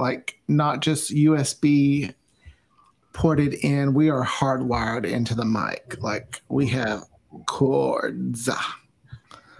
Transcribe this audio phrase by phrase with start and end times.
[0.00, 2.14] like not just USB
[3.12, 3.94] ported in.
[3.94, 5.96] We are hardwired into the mic.
[6.00, 7.04] Like we have
[7.46, 8.48] cords.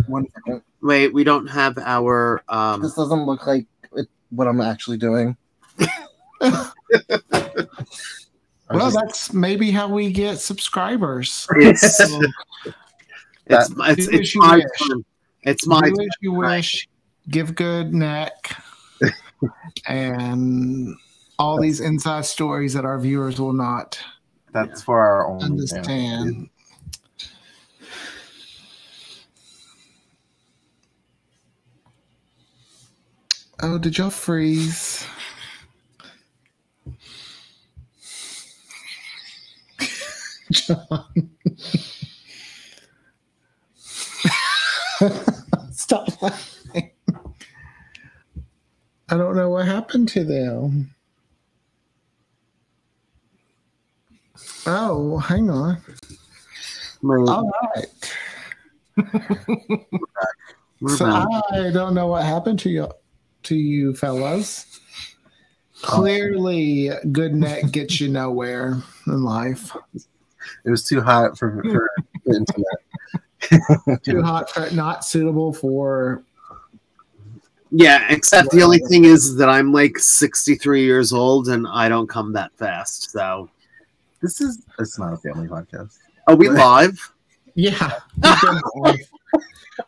[0.07, 0.63] One second.
[0.83, 5.37] Wait, we don't have our um This doesn't look like it, what I'm actually doing.
[8.73, 11.47] Well, just- that's maybe how we get subscribers.
[11.57, 12.21] it's So,
[13.47, 14.89] it's do it's, it's my wish.
[14.89, 15.05] turn.
[15.43, 16.89] It's my do as you wish.
[17.29, 18.57] Give good neck,
[19.87, 20.95] and
[21.39, 23.99] all these inside stories that our viewers will not
[24.53, 26.51] that's for our own understand.
[33.63, 35.07] Oh, did y'all freeze?
[40.51, 41.05] Jon.
[45.73, 46.60] Stop laughing.
[49.11, 50.95] I don't know what happened to them.
[54.67, 55.79] Oh, hang on.
[57.03, 57.87] All right.
[60.81, 61.27] we're So back.
[61.51, 62.89] I don't know what happened to you,
[63.45, 64.81] to you fellas.
[65.83, 69.75] Clearly, good net gets you nowhere in life.
[70.65, 71.91] It was too hot for, for
[72.27, 74.03] internet.
[74.05, 76.23] Too hot, for, not suitable for.
[77.71, 82.09] Yeah, except the only thing is that I'm like 63 years old and I don't
[82.09, 83.11] come that fast.
[83.13, 83.49] So,
[84.21, 85.97] This is it's not a family podcast.
[86.27, 86.99] are we live?
[87.55, 88.99] Yeah, we've been, live.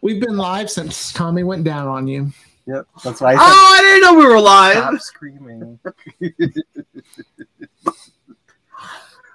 [0.01, 2.31] We've been live since Tommy went down on you.
[2.67, 4.77] Yep, that's why I Oh, I didn't know we were live.
[4.77, 5.79] stop screaming.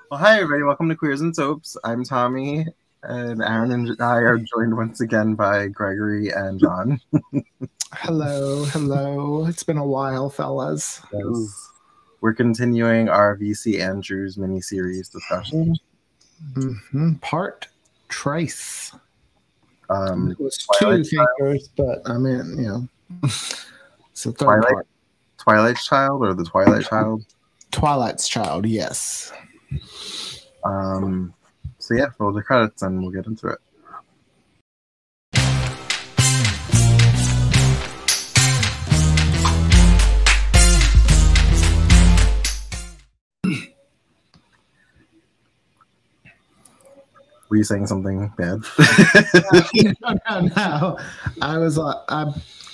[0.09, 1.75] well, hi everybody, welcome to Queers and Soaps.
[1.83, 2.65] I'm Tommy,
[3.03, 7.01] and Aaron and I are joined once again by Gregory and Jon.
[7.93, 9.45] Hello, hello.
[9.47, 11.01] It's been a while, fellas.
[11.13, 11.69] Yes.
[12.21, 15.75] We're continuing our VC Andrews miniseries discussion.
[16.53, 17.67] hmm Part
[18.09, 18.91] trace.
[19.89, 22.87] Um, It was Twilight two fingers, but I mean, you know,
[23.23, 24.73] it's the third Twilight?
[24.73, 24.87] part.
[25.37, 27.23] Twilight's Child or the Twilight Child.
[27.71, 29.31] Twilight's Child, yes.
[30.65, 31.33] Um,
[31.79, 33.59] so yeah, roll the credits and we'll get into it.
[47.49, 48.61] Were you saying something bad?
[50.01, 50.99] no, no, no.
[51.41, 52.33] I was uh, I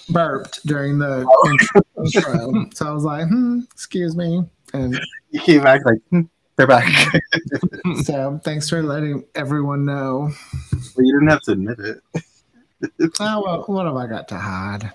[0.10, 1.28] burped during the
[1.96, 6.22] intro, so I was like, hmm, "Excuse me," and you came back like "Hmm,
[6.56, 6.92] they're back.
[8.04, 10.32] so thanks for letting everyone know.
[10.72, 12.02] well, you didn't have to admit it.
[13.20, 14.92] Oh well, what have I got to hide?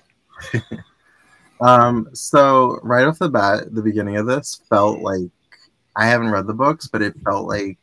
[1.61, 5.29] Um, so right off the bat, the beginning of this felt like
[5.95, 7.77] I haven't read the books, but it felt like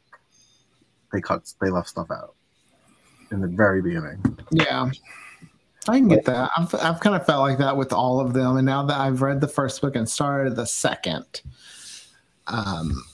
[1.13, 2.35] they cut they left stuff out
[3.31, 4.39] in the very beginning.
[4.51, 4.91] Yeah,
[5.89, 6.51] I can get that.
[6.57, 9.23] I've I've kind of felt like that with all of them, and now that I've
[9.23, 11.43] read the first book and started the second,
[12.47, 13.05] um,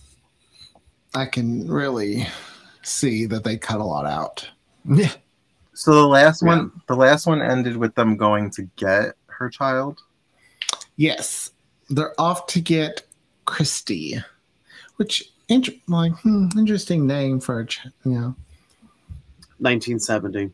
[1.15, 2.27] I can really
[2.83, 4.49] see that they cut a lot out.
[4.85, 5.13] Yeah.
[5.75, 10.01] So the last one, the last one ended with them going to get her child.
[10.97, 11.51] Yes,
[11.89, 13.03] they're off to get
[13.47, 14.19] Christy,
[14.97, 18.35] which int- like hmm, interesting name for a ch- you know.
[19.59, 20.51] 1970.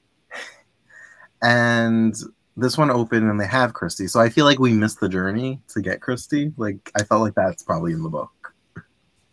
[1.43, 2.15] and
[2.57, 4.07] this one opened and they have Christy.
[4.07, 6.53] So I feel like we missed the journey to get Christy.
[6.57, 8.53] Like I felt like that's probably in the book.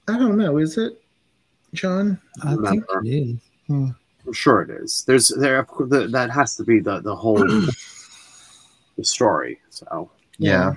[0.08, 0.58] I don't know.
[0.58, 1.02] Is it
[1.74, 2.22] Jon?
[2.44, 3.02] I think Remember.
[3.04, 3.38] it is.
[3.70, 5.04] I'm sure it is.
[5.08, 7.38] There's there of course, the, that has to be the the whole
[8.98, 9.60] the story.
[9.70, 10.76] So Yeah.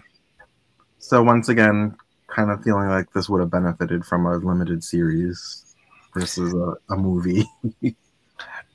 [0.99, 1.97] So once again,
[2.29, 5.75] kind of feeling like this would have benefited from a limited series
[6.15, 7.45] versus a, a movie.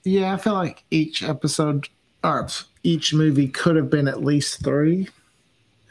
[0.04, 1.88] Yeah, I feel like each episode
[2.24, 2.48] or
[2.84, 5.08] each movie could have been at least three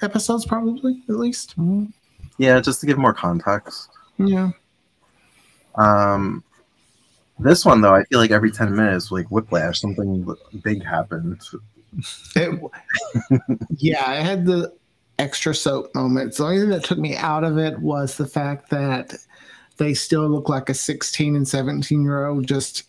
[0.03, 1.55] episodes, probably at least.
[2.39, 3.89] yeah, just to give more context.
[4.19, 4.51] Yeah.
[5.77, 6.45] Um,
[7.39, 10.27] this one though, I feel like every ten minutes, like whiplash, something
[10.63, 11.41] big happened.
[12.37, 12.61] It,
[13.79, 14.75] yeah, I had the
[15.19, 16.39] extra soap moments.
[16.39, 19.15] The only thing that took me out of it was the fact that
[19.77, 22.85] they still look like a 16 and 17 year old just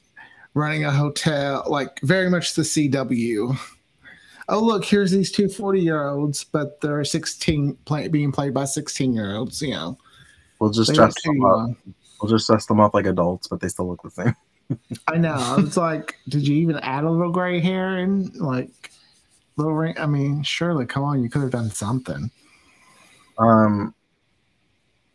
[0.54, 3.58] running a hotel, like very much the CW.
[4.50, 8.66] Oh, look, here's these two 40 year olds, but they're 16 play, being played by
[8.66, 9.98] 16 year olds, you know.
[10.60, 11.70] We'll just They dress them up.
[12.22, 14.36] We'll just dress them up like adults, but they still look the same.
[15.08, 15.36] I know.
[15.36, 18.92] I was like, did you even add a little gray hair and like
[19.56, 19.96] little ring?
[19.98, 22.32] I mean, surely, come on, you could have done something.
[23.38, 23.94] Um,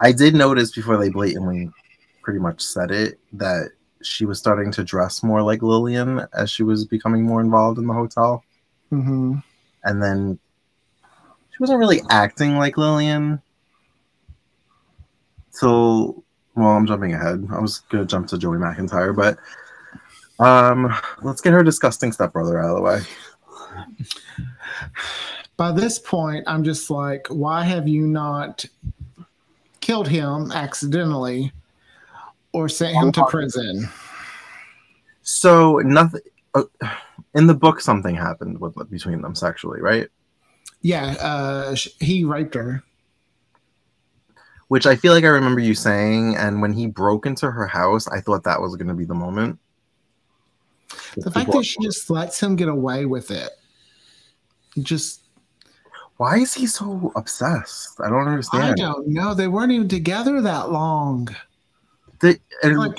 [0.00, 1.70] I did notice before they blatantly
[2.23, 3.70] pretty much said it that
[4.02, 7.87] she was starting to dress more like Lillian as she was becoming more involved in
[7.87, 8.44] the hotel.
[8.90, 9.37] hmm
[9.85, 10.38] And then
[11.50, 13.43] she wasn't really acting like Lillian.
[15.50, 16.23] So,
[16.55, 17.46] well, I'm jumping ahead.
[17.50, 19.38] I was gonna jump to Joey McIntyre, but
[20.38, 23.00] um, let's get her disgusting stepbrother out of the way.
[25.56, 28.65] By this point, I'm just like, why have you not
[29.81, 31.53] killed him accidentally
[32.53, 33.89] or sent him to prison?
[35.23, 36.21] So nothing
[36.55, 36.62] uh,
[37.35, 37.81] in the book.
[37.81, 40.09] Something happened with between them sexually, right?
[40.81, 42.83] Yeah, uh, sh- he raped her.
[44.69, 46.37] Which I feel like I remember you saying.
[46.37, 49.15] And when he broke into her house, I thought that was going to be the
[49.15, 49.59] moment.
[51.17, 53.51] The fact that she just lets him get away with it,
[54.83, 55.23] just
[56.17, 58.01] Why is he so obsessed?
[58.01, 58.63] I don't understand.
[58.65, 58.95] I understand.
[58.95, 59.35] don't know.
[59.35, 61.29] They weren't even together that long.
[62.21, 62.99] The- and Like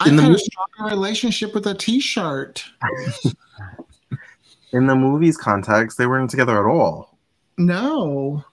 [0.00, 2.64] I've the had mo- a stronger relationship with a T-shirt.
[4.72, 7.18] in the movies context, they weren't together at all.
[7.58, 8.44] No,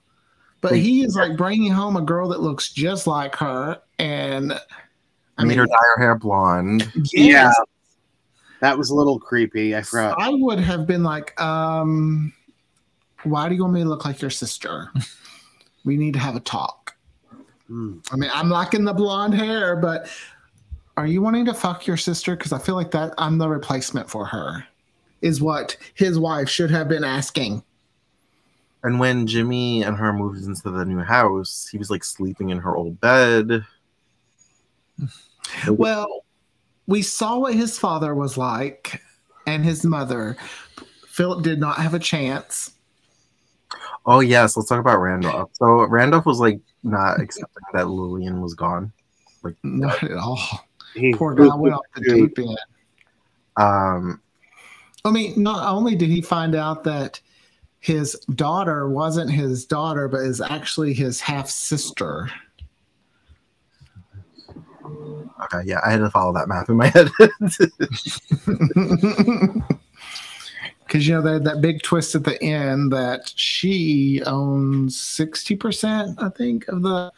[0.61, 0.81] but Wait.
[0.83, 4.59] he is like bringing home a girl that looks just like her, and
[5.37, 6.91] I made her dye her hair blonde.
[7.13, 7.23] Yeah.
[7.47, 7.55] yes,
[8.59, 9.75] That was a little creepy.
[9.75, 10.19] I forgot.
[10.19, 12.33] I would have been like, um,
[13.23, 14.91] why do you want me to look like your sister?
[15.85, 16.95] we need to have a talk.
[17.67, 17.99] Hmm.
[18.11, 20.09] I mean, I'm liking the blonde hair, but
[20.97, 22.35] are you wanting to fuck your sister?
[22.35, 24.65] Because I feel like that I'm the replacement for her,
[25.21, 27.63] is what his wife should have been asking.
[28.83, 32.59] And when Jimmy and her moved into the new house, he was like sleeping in
[32.59, 33.65] her old bed.
[35.67, 36.25] Well,
[36.85, 39.01] we saw what his father was like
[39.47, 40.37] and his mother.
[41.07, 42.71] Philip did not have a chance.
[44.05, 45.49] Oh yes, let's talk about Randolph.
[45.53, 48.91] So Randolph was like not accepting that Lillian was gone.
[49.43, 50.65] Like Not at all.
[50.95, 52.57] He- Poor guy went off the deep end.
[53.57, 54.21] Um,
[55.05, 57.19] I mean, not only did he find out that
[57.79, 62.29] his daughter wasn't his daughter, but is actually his half sister.
[65.43, 67.09] okay, yeah, I had to follow that map in my head.
[70.89, 75.55] Because you know they had that big twist at the end that she owns sixty
[75.55, 77.11] percent, I think, of the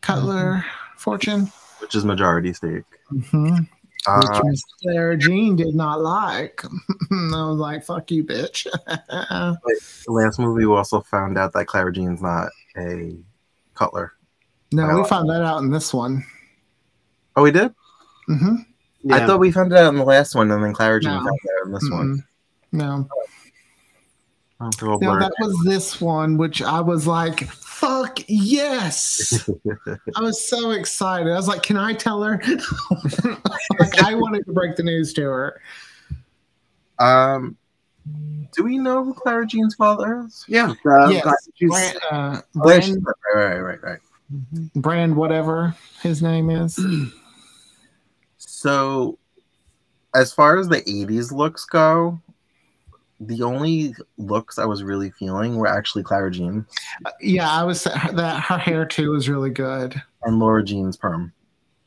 [0.00, 0.64] Cutler
[0.96, 2.82] fortune, which is majority stake.
[3.30, 3.54] hmm
[4.08, 6.64] Uh, which Miss Claire Jean did not like.
[7.12, 9.56] I was like, "Fuck you, bitch." the
[10.08, 13.16] last movie, we also found out that Clara Jean's not a
[13.76, 14.12] Cutler.
[14.72, 16.24] no, we found that out in this one.
[17.36, 17.72] Oh, we did.
[18.26, 18.56] hmm
[19.04, 19.14] Yeah.
[19.18, 21.20] I thought we found it out in the last one, and then Clara Jean No.
[21.20, 22.24] found it out in this one.
[22.72, 23.06] No,
[25.00, 29.48] no, that was this one, which I was like, "Fuck yes!"
[30.16, 31.30] I was so excited.
[31.30, 32.40] I was like, "Can I tell her?"
[33.80, 35.60] like I wanted to break the news to her.
[36.98, 37.56] um,
[38.54, 40.44] do we know who Clara Jean's father is?
[40.48, 40.74] yeah.
[40.86, 41.48] uh, Yes.
[41.60, 43.04] Brand, uh, Oh, brand,
[43.34, 43.98] right, right, right, right.
[44.76, 46.78] brand, whatever his name is.
[48.38, 49.18] So,
[50.14, 52.20] as far as the 80s looks go,
[53.26, 56.66] the only looks I was really feeling were actually Clara Jean
[57.20, 60.00] Yeah, I was that her hair too was really good.
[60.24, 61.32] and Laura Jean's perm.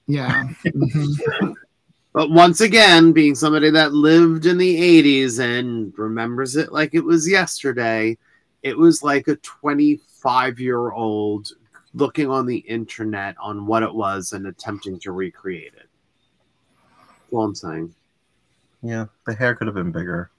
[0.08, 0.48] Yeah.
[0.66, 1.54] Mhm.
[2.14, 7.04] But once again, being somebody that lived in the 80s and remembers it like it
[7.04, 8.18] was yesterday,
[8.64, 11.50] it was like a 25 year old
[11.94, 15.90] looking on the internet on what it was and attempting to recreate it.
[16.88, 17.94] That's all I'm saying.
[18.82, 20.30] Yeah, the hair could have been bigger.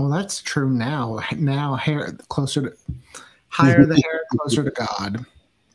[0.00, 1.20] Well, that's true now.
[1.36, 2.76] Now hair closer to
[3.48, 5.26] higher the hair, closer to God.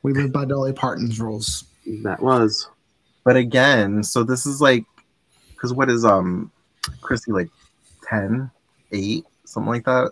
[0.02, 1.66] We live by Dolly Parton's rules.
[2.04, 2.68] That was.
[3.24, 4.84] But again, so this is like,
[5.50, 6.52] because what is um,
[7.02, 7.50] Chrissy like
[8.10, 8.50] 10,
[8.92, 10.12] 8, something like that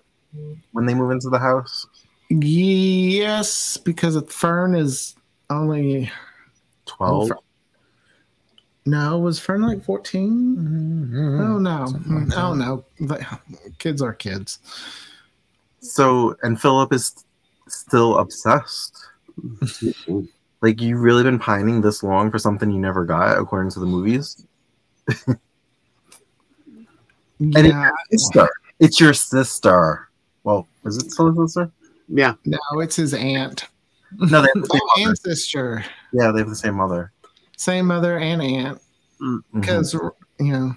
[0.73, 1.87] when they move into the house?
[2.29, 5.15] Yes, because Fern is
[5.49, 6.11] only
[6.85, 7.31] 12.
[8.85, 10.55] Fer- no, was Fern like 14?
[10.57, 11.39] Mm-hmm.
[11.41, 11.85] Oh no.
[11.87, 12.83] Something like I don't know.
[13.79, 14.59] Kids are kids.
[15.79, 17.25] So, and Philip is
[17.67, 18.97] still obsessed.
[20.61, 23.85] Like, you've really been pining this long for something you never got, according to the
[23.85, 24.45] movies?
[27.39, 28.49] And it's Yeah, your sister.
[28.79, 30.09] It's your sister.
[30.43, 31.71] Well, is it still his sister?
[32.07, 32.35] Yeah.
[32.45, 33.67] no, it's his aunt.
[34.17, 35.09] No, they have the same Oh, mother.
[35.09, 35.85] and sister.
[36.13, 37.11] Yeah, they have the same mother.
[37.57, 38.81] Same mother and aunt.
[39.21, 39.43] Mhm.
[39.53, 39.93] Because,
[40.39, 40.75] you know,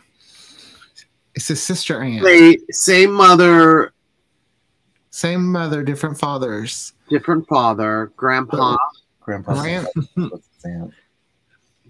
[1.34, 2.22] it's his sister aunt.
[2.24, 3.92] They, same mother,
[5.10, 6.92] Same mother, different fathers.
[7.08, 8.76] Different father, grandpa,
[9.20, 9.54] Grandpa.
[9.62, 9.88] Grant-
[10.64, 10.92] aunt?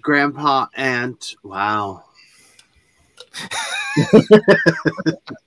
[0.00, 1.34] grandpa, aunt.
[1.42, 2.04] Wow.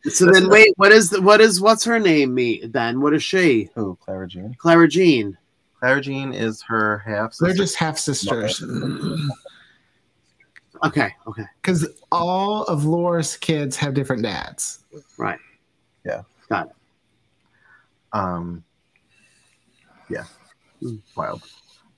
[0.10, 0.74] so then, wait.
[0.76, 2.34] What is the, what is what's her name?
[2.34, 3.00] Me then?
[3.02, 3.70] What is she?
[3.76, 3.98] Who?
[4.02, 4.56] Clara Jean.
[4.60, 5.38] Clara Jean.
[5.80, 7.46] Clara Jean is her half sister.
[7.46, 8.64] They're just half sisters.
[10.82, 11.14] Okay.
[11.28, 11.44] Okay.
[11.62, 14.80] Because all of Laura's kids have different dads.
[15.18, 15.40] Right.
[16.06, 16.22] Yeah.
[16.48, 16.76] Got it.
[18.14, 18.64] Um,
[20.10, 20.24] yeah,
[20.80, 20.96] Hmm.
[21.18, 21.44] wild.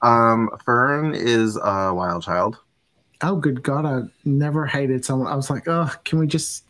[0.02, 2.58] Um, Fern is a wild child.
[3.22, 3.86] Oh, good God.
[3.86, 5.28] I never hated someone.
[5.32, 6.64] I was like, oh, can we just.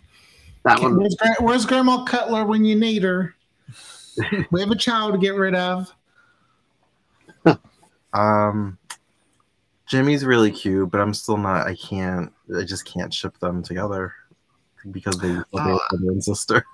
[0.65, 0.97] That can- one.
[0.97, 3.33] where's, where's Grandma Cutler when you need her?
[4.51, 5.89] we have a child to get rid of.
[8.13, 8.77] Um,
[9.87, 11.65] Jimmy's really cute, but I'm still not.
[11.65, 12.31] I can't.
[12.57, 14.13] I just can't ship them together
[14.91, 15.79] because they they're Oh.
[15.89, 16.65] brother and sister.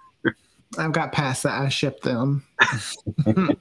[0.80, 1.62] I've got past that.
[1.62, 2.44] I ship them.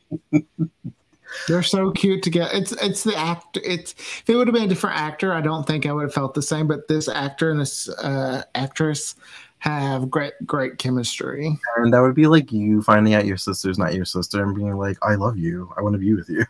[1.48, 2.50] They're so cute together.
[2.54, 3.58] It's it's the act.
[3.62, 6.14] It's if it would have been a different actor, I don't think I would have
[6.14, 6.66] felt the same.
[6.66, 9.16] But this actor and this uh, actress
[9.58, 11.58] have great great chemistry.
[11.76, 14.76] And that would be like you finding out your sister's not your sister and being
[14.76, 15.72] like, "I love you.
[15.76, 16.44] I want to be with you."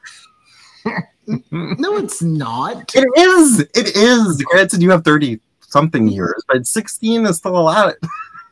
[1.26, 2.94] No, it's not.
[2.94, 3.60] It is.
[3.74, 4.42] It is.
[4.42, 7.94] Granted, you have thirty something years, but sixteen is still a lot.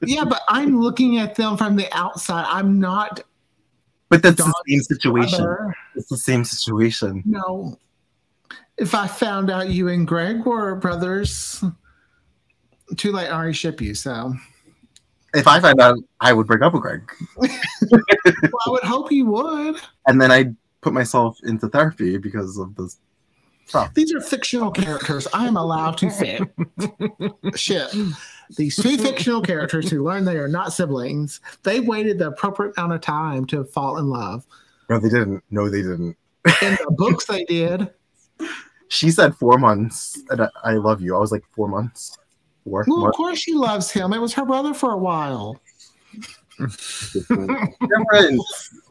[0.02, 2.44] Yeah, but I'm looking at them from the outside.
[2.48, 3.20] I'm not
[4.08, 5.44] But that's the same situation.
[5.44, 5.74] brother.
[5.94, 7.22] It's the same situation.
[7.24, 7.78] No.
[8.76, 11.62] If I found out you and Greg were brothers,
[12.96, 13.28] too late.
[13.28, 13.94] I already ship you.
[13.94, 14.34] So
[15.32, 17.02] If I find out, I would break up with Greg,
[17.36, 17.50] well,
[18.66, 19.76] I would hope you would.
[20.08, 22.98] and then I'd put myself into therapy because of this.
[23.94, 25.26] These are fictional characters.
[25.32, 26.42] I am allowed to fit.
[27.56, 27.90] Shit.
[28.56, 32.92] These two fictional characters who learn they are not siblings, they waited the appropriate amount
[32.92, 34.46] of time to fall in love.
[34.90, 35.42] No, they didn't.
[35.50, 36.14] No, they didn't.
[36.60, 37.90] In the books, they did.
[38.88, 41.16] She said four months, and I, I love you.
[41.16, 42.18] I was like four months.
[42.64, 44.12] Four Well, of course she loves him.
[44.12, 45.58] It was her brother for a while.
[46.58, 48.42] Different.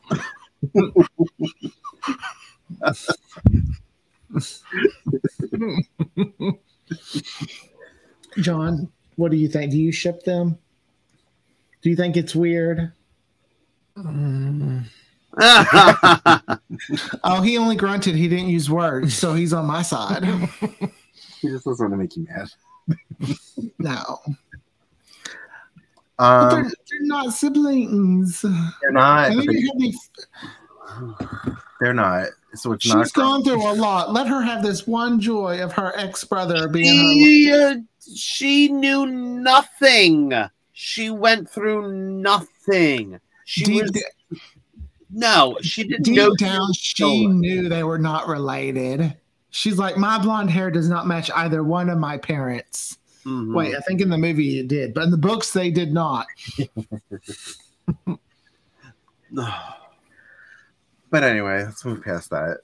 [8.39, 9.71] Jon, what do you think?
[9.71, 10.57] Do you ship them?
[11.81, 12.91] Do you think it's weird?
[17.23, 18.15] Oh, he only grunted.
[18.15, 20.23] He didn't use words, so he's on my side.
[21.41, 22.47] He just doesn't want to make you mad.
[23.79, 24.17] No,
[26.17, 28.41] but they're, Um, they're not siblings.
[28.43, 29.31] they're not.
[29.31, 30.09] I but they- they have these-
[31.79, 32.27] They're not.
[32.55, 33.13] So it's she's not.
[33.13, 34.13] gone through a lot.
[34.13, 37.13] Let her have this one joy of her ex brother being her.
[37.13, 37.75] she, uh,
[38.15, 40.33] she knew nothing.
[40.73, 43.19] She went through nothing.
[43.45, 44.03] She Deep, was
[45.11, 45.57] no.
[45.61, 46.35] She didn't deep know.
[46.35, 49.15] down, she knew they were not related.
[49.49, 52.97] She's like, my blonde hair does not match either one of my parents.
[53.25, 53.53] Mhm.
[53.53, 56.25] Wait, I think in the movie it did, but in the books they did not.
[61.13, 62.57] But anyway, let's move past that.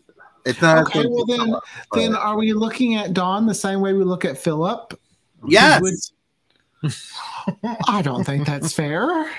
[0.43, 0.87] It's not.
[0.87, 1.53] Okay, well then,
[1.93, 4.99] then are we looking at Dawn the same way we look at Philip?
[5.47, 6.11] yes.
[7.87, 9.29] I don't think that's fair.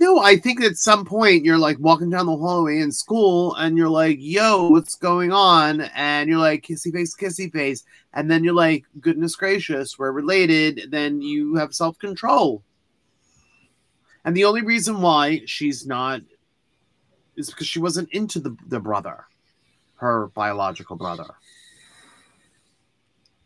[0.00, 3.78] No, I think at some point you're like walking down the hallway in school and
[3.78, 5.82] you're like, yo, what's going on?
[5.94, 7.84] And you're like, kissy face, kissy face.
[8.14, 10.90] And then you're like, goodness gracious, we're related.
[10.90, 12.64] Then you have self control.
[14.24, 16.22] And the only reason why she's not
[17.40, 19.24] is because she wasn't into the, the brother,
[19.96, 21.26] her biological brother.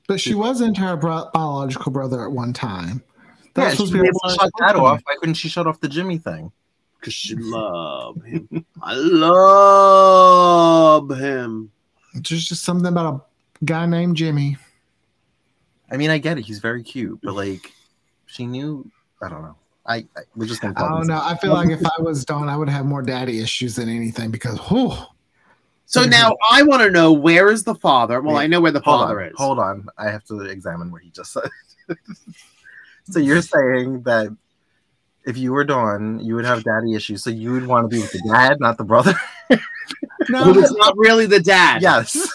[0.07, 3.03] But she was into her bro- biological brother at one time.
[3.57, 5.01] Yeah, she was be able to shut that off.
[5.05, 6.53] Why couldn't she shut off the Jimmy thing?
[6.99, 8.67] Because she love him.
[8.83, 11.71] I love him.
[12.15, 13.29] There's just something about
[13.61, 14.57] a guy named Jimmy.
[15.91, 16.45] I mean, I get it.
[16.45, 17.73] He's very cute, but like,
[18.27, 18.91] she knew.
[19.23, 19.57] I don't know.
[19.87, 20.75] I, I we're just gonna.
[20.77, 21.21] I don't know.
[21.23, 24.31] I feel like if I was Dawn, I would have more daddy issues than anything
[24.31, 24.93] because, whew,
[25.87, 28.21] So now I want to know where is the father?
[28.21, 29.29] Well, I know where the father on.
[29.29, 29.35] is.
[29.37, 29.87] Hold on.
[29.99, 31.51] I have to examine what he just said.
[33.05, 34.35] so you're saying that
[35.27, 37.23] if you were Dawn, you would have daddy issues.
[37.23, 39.15] So you would want to be with the dad, not the brother.
[40.29, 40.51] no.
[40.59, 41.83] it's not really the dad.
[41.83, 42.27] yes.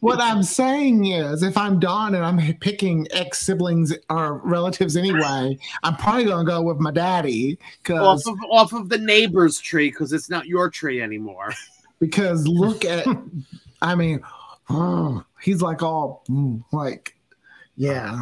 [0.00, 5.58] What I'm saying is, if I'm Dawn and I'm picking ex siblings or relatives anyway,
[5.82, 10.12] I'm probably gonna go with my daddy Off because off of the neighbor's tree because
[10.12, 11.52] it's not your tree anymore.
[12.00, 13.06] because look at,
[13.82, 14.20] I mean,
[14.70, 17.16] oh, he's like all mm, like,
[17.76, 18.20] yeah.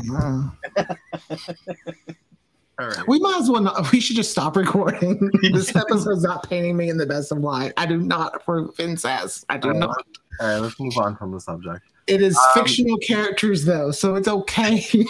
[2.79, 3.09] All right.
[3.09, 3.91] We might as well not.
[3.91, 5.31] We should just stop recording.
[5.53, 7.73] this episode's not painting me in the best of light.
[7.79, 9.47] I do not approve incest.
[9.49, 10.07] I do Uh, not.
[10.41, 11.83] All right, let's move on from the subject.
[12.07, 14.85] It is um, fictional characters, though, so it's okay.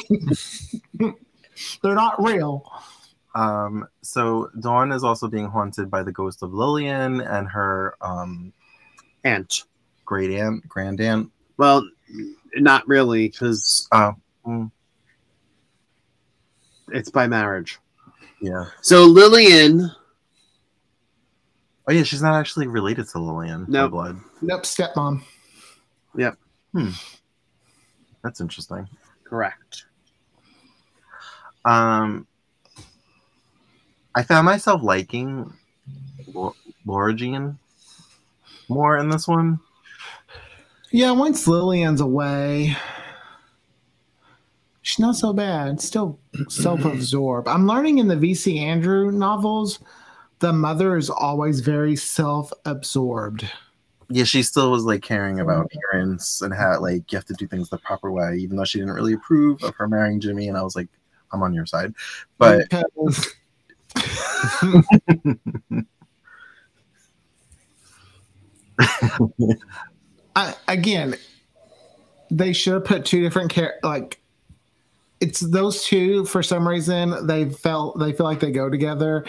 [1.82, 2.70] They're not real.
[3.34, 8.52] Um, so Dawn is also being haunted by the ghost of Lillian and her um,
[9.24, 9.64] aunt,
[10.06, 11.30] great aunt, grand aunt.
[11.58, 11.86] Well,
[12.54, 14.14] not really, because Oh,
[14.46, 14.70] mm,
[16.88, 17.78] it's by marriage.
[18.40, 18.66] yeah.
[18.80, 19.90] So Lillian,
[21.88, 23.66] Oh yeah, she's not actually related to Lillian.
[23.68, 23.90] No Nope.
[23.92, 24.20] blood.
[24.42, 25.22] Nope, stepmom.
[26.16, 26.36] Yep.
[26.72, 26.90] Hmm.
[28.22, 28.88] That's interesting.
[29.24, 29.84] correct.
[31.64, 32.26] Um,
[34.14, 35.52] I found myself liking
[36.32, 37.58] Lau- Laura Jean
[38.68, 39.60] more in this one.
[40.92, 42.76] Yeah, once Lillian's away,
[44.82, 45.80] she's not so bad.
[45.80, 47.48] Still self-absorbed.
[47.48, 49.80] I'm learning in the VC Andrew novels,
[50.38, 53.48] the mother is always very self-absorbed.
[54.08, 55.74] Yeah, she still was like caring about mm.
[55.74, 58.78] appearance and how like you have to do things the proper way, even though she
[58.78, 60.48] didn't really approve of her marrying Jimmy.
[60.48, 60.88] And I was like,
[61.32, 61.94] I'm on your side.
[62.38, 63.34] But Because-
[70.36, 71.16] I, again,
[72.30, 74.20] they should have put two different care like
[75.20, 79.24] it's those two for some reason they felt they feel like they go together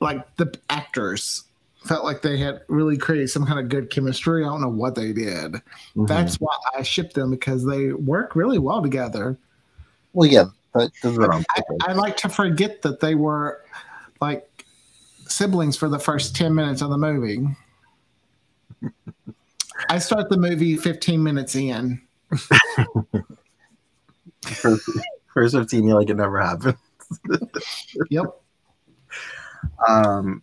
[0.00, 1.44] like the actors
[1.84, 4.94] felt like they had really created some kind of good chemistry i don't know what
[4.94, 5.52] they did
[5.96, 6.06] Mhm.
[6.08, 9.38] that's why i shipped them because they work really well together
[10.14, 11.42] well, yeah, that does it I.
[11.90, 13.62] I like to forget that they were
[14.20, 14.64] like
[15.26, 17.46] siblings for the first 10 minutes of the movie.
[19.90, 22.00] I start the movie 15 minutes in.
[24.42, 24.90] First,
[25.32, 26.76] first 15, you like it never happened.
[28.10, 28.40] Yep.
[29.86, 30.42] Um,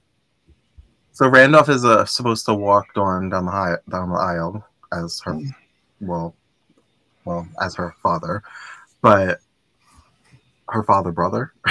[1.12, 5.22] so Randolph is uh, supposed to walk Dawn down the high, down the aisle as
[5.22, 5.40] her,
[6.02, 6.36] well,
[7.24, 8.44] well, as her father,
[9.02, 9.40] but
[10.70, 11.54] her father brother.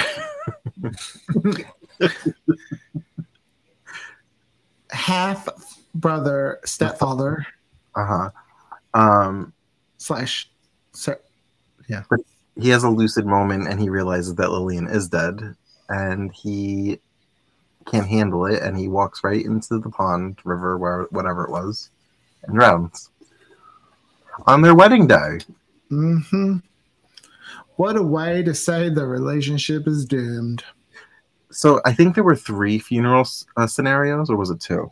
[4.89, 5.49] Half
[5.93, 7.45] brother, stepfather,
[7.95, 8.29] Uh huh.
[8.93, 9.53] Um,
[9.97, 10.49] slash.
[10.93, 11.17] So,
[12.59, 15.55] he has a lucid moment and he realizes that Lillian is dead,
[15.89, 16.99] and he
[17.85, 21.89] can't handle it, and he walks right into the pond, river, where whatever it was,
[22.43, 23.09] and drowns.
[24.47, 25.39] On their wedding day.
[25.89, 26.57] hmm
[27.77, 30.63] What a way to say the relationship is doomed.
[31.51, 34.91] So I think there were three funeral uh, scenarios, or was it two?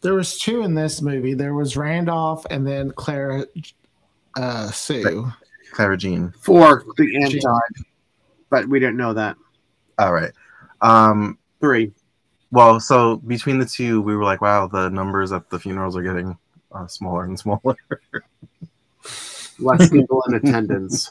[0.00, 1.34] There was two in this movie.
[1.34, 3.46] There was Randolph and then Clara
[4.36, 5.30] uh, Sue.
[5.72, 6.32] Clara Jean.
[6.40, 7.40] Four, the ant Jean.
[7.40, 7.84] died,
[8.50, 9.36] but we didn't know that.
[9.98, 10.32] All right.
[10.80, 11.92] Um, Three.
[12.52, 16.02] Well, so between the two, we were like, wow, the numbers at the funerals are
[16.02, 16.36] getting
[16.70, 17.76] uh, smaller and smaller.
[19.58, 21.10] Less people in attendance.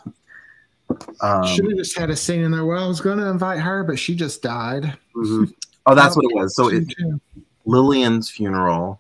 [1.22, 3.60] Um, Should have just had a scene in there Well, I was going to invite
[3.60, 4.96] her, but she just died.
[5.16, 5.52] Mhm.
[5.88, 6.56] oh, that's what it was.
[6.56, 6.94] So it,
[7.66, 9.00] Lillian's funeral,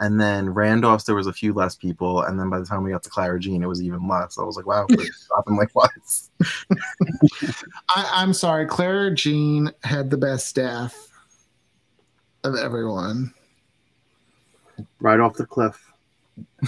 [0.00, 2.90] and then Randolph's, there was a few less people, and then by the time we
[2.90, 4.38] got to Clara Jean, it was even less.
[4.38, 6.30] I was like, wow, it's dropping like flies.
[7.90, 11.07] I, I'm sorry, Clara Jean had the best death
[12.48, 13.32] of everyone.
[15.00, 15.84] Right off the cliff.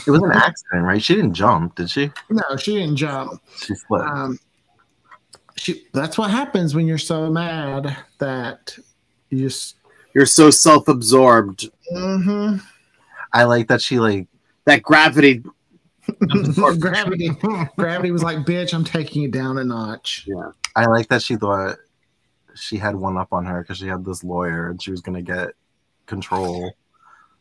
[0.07, 1.03] It was an accident, right?
[1.03, 2.11] She didn't jump, did she?
[2.29, 3.41] No, she didn't jump.
[3.57, 4.05] She slipped.
[4.05, 4.39] Um,
[5.57, 5.87] she.
[5.93, 8.77] That's what happens when you're so mad that
[9.31, 9.77] you just.
[10.13, 12.57] You're so self-absorbed hmm
[13.33, 14.27] I like that she like
[14.67, 15.43] that gravity.
[16.79, 17.31] gravity.
[17.77, 21.37] gravity was like, "Bitch, I'm taking it down a notch." Yeah, I like that she
[21.37, 21.77] thought
[22.57, 25.23] she had one up on her because she had this lawyer and she was gonna
[25.23, 25.51] get
[26.11, 26.73] control.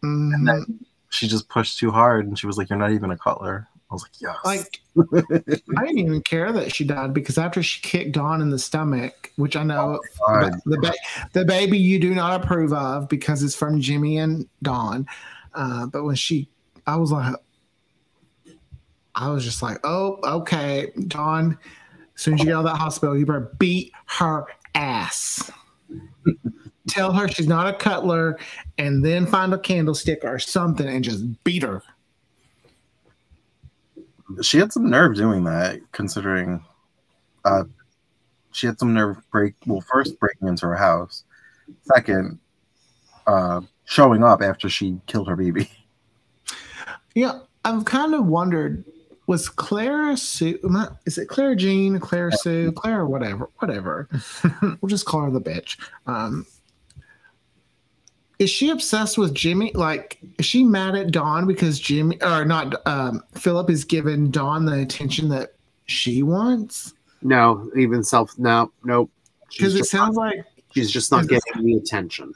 [0.03, 0.33] Mhm.
[0.33, 3.17] And then she just pushed too hard and she was like, You're not even a
[3.17, 3.67] cutler.
[3.91, 4.37] I was like, Yes.
[4.45, 4.81] Like,
[5.77, 9.31] I didn't even care that she died because after she kicked Dawn in the stomach,
[9.35, 10.53] which I know God.
[10.65, 10.93] the, ba-
[11.33, 15.07] the baby you do not approve of because it's from Jimmy and Dawn.
[15.53, 16.47] Uh, but when she,
[16.85, 17.35] I was like,
[19.15, 21.57] I was just like, oh, okay, Dawn.
[22.15, 25.49] As soon as you get out of that hospital, you better beat her ass.
[26.89, 28.37] Tell her she's not a cutler,
[28.77, 31.81] and then find a candlestick or something and just beat her.
[34.41, 36.63] she had some nerve doing that, considering
[37.45, 37.63] uh
[38.51, 41.23] she had some nerve break well, first breaking into her house.
[41.83, 42.39] Second,
[43.27, 45.69] uh showing up after she killed her baby.
[47.15, 48.85] Yeah, I've kind of wondered
[49.29, 50.59] was Clara Sue?
[51.05, 54.09] Is it Clara Jean, Clara Sue, Clara whatever, whatever.
[54.61, 55.77] we'll just call her the bitch.
[56.07, 56.47] Um,
[58.39, 59.71] is she obsessed with Jimmy?
[59.75, 62.75] Like, is she mad at Dawn because Jimmy or not?
[62.87, 65.53] Um, Philip is giving Dawn the attention that
[65.85, 68.37] she wants No, even self.
[68.39, 69.11] No, nope.
[69.49, 72.33] Because it sounds not, like she's just not getting the attention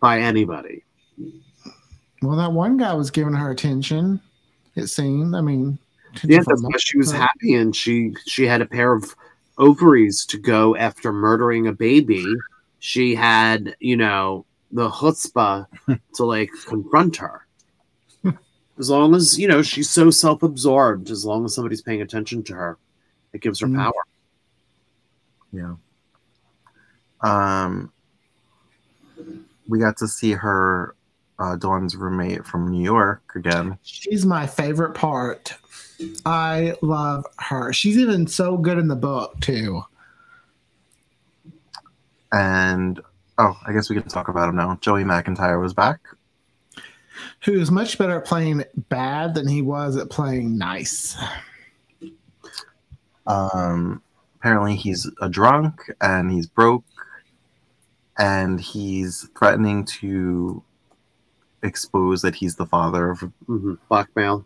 [0.00, 0.82] by anybody.
[2.22, 4.20] well, that one guy was giving her attention.
[4.74, 5.36] It seemed.
[5.36, 5.78] I mean,
[6.24, 9.14] Yeah, that's why she was happy, and she she had a pair of
[9.58, 12.24] ovaries to go after murdering a baby.
[12.86, 15.66] She had, you know, the chutzpah
[16.14, 17.44] to like confront her.
[18.78, 22.54] As long as you know she's so self-absorbed, as long as somebody's paying attention to
[22.54, 22.78] her,
[23.32, 23.76] it gives her Mm.
[23.76, 24.02] power.
[25.50, 25.74] Yeah.
[27.22, 27.90] Um,
[29.66, 30.94] we got to see her,
[31.40, 33.78] uh, Dawn's roommate from New York again.
[33.82, 35.54] She's my favorite part.
[36.24, 37.72] I love her.
[37.72, 39.82] She's even so good in the book too.
[42.36, 43.00] And
[43.38, 44.76] oh, I guess we can talk about him now.
[44.82, 46.00] Joey McIntyre was back.
[47.44, 51.16] Who's much better at playing bad than he was at playing nice.
[53.26, 54.02] Um,
[54.38, 56.84] apparently, he's a drunk and he's broke,
[58.18, 60.62] and he's threatening to
[61.62, 64.44] expose that he's the father of hmm Blackmail.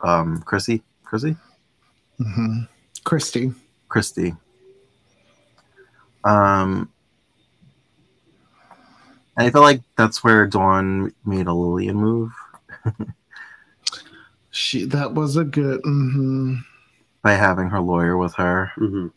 [0.00, 0.82] um, Chrissy.
[1.04, 1.36] Chrissy.
[2.18, 2.60] hmm
[3.04, 3.52] Christy.
[3.88, 4.34] Christy.
[6.26, 6.90] Um,
[9.36, 12.32] I feel like that's where Dawn made a Lillian move
[14.50, 15.80] She that was a good.
[15.84, 16.56] hmm
[17.22, 18.72] by having her lawyer with her.
[18.76, 19.08] hmm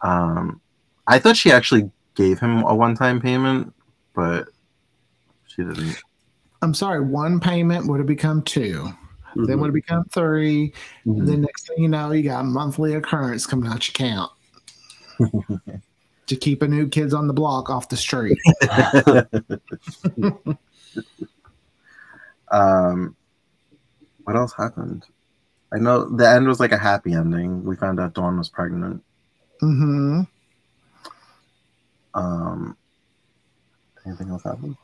[0.00, 0.60] Um,
[1.06, 3.72] I thought she actually gave him a one-time payment,
[4.14, 4.48] but
[5.46, 5.96] she didn't.
[6.60, 7.00] I'm sorry.
[7.00, 8.88] One payment would have become 2
[9.34, 9.46] Mm-hmm.
[9.46, 10.72] Then would have become 3
[11.06, 11.26] Mhm.
[11.26, 14.30] Then next thing you know, you got monthly occurrence coming out your account
[16.26, 18.38] to keep a new kids on the block off the street.
[22.50, 23.16] um,
[24.24, 25.04] what else happened?
[25.74, 27.64] I know the end was like a happy ending.
[27.64, 29.02] We found out Dawn was pregnant.
[29.60, 30.22] hmm
[32.14, 32.76] Um,
[34.06, 34.76] anything else happened?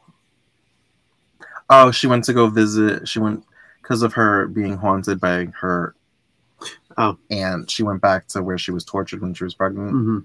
[1.70, 3.06] Oh, she went to go visit.
[3.06, 3.44] She went
[3.82, 5.94] because of her being haunted by her.
[6.96, 7.16] Oh.
[7.30, 10.18] and she went back to where she was tortured when she was pregnant, hmm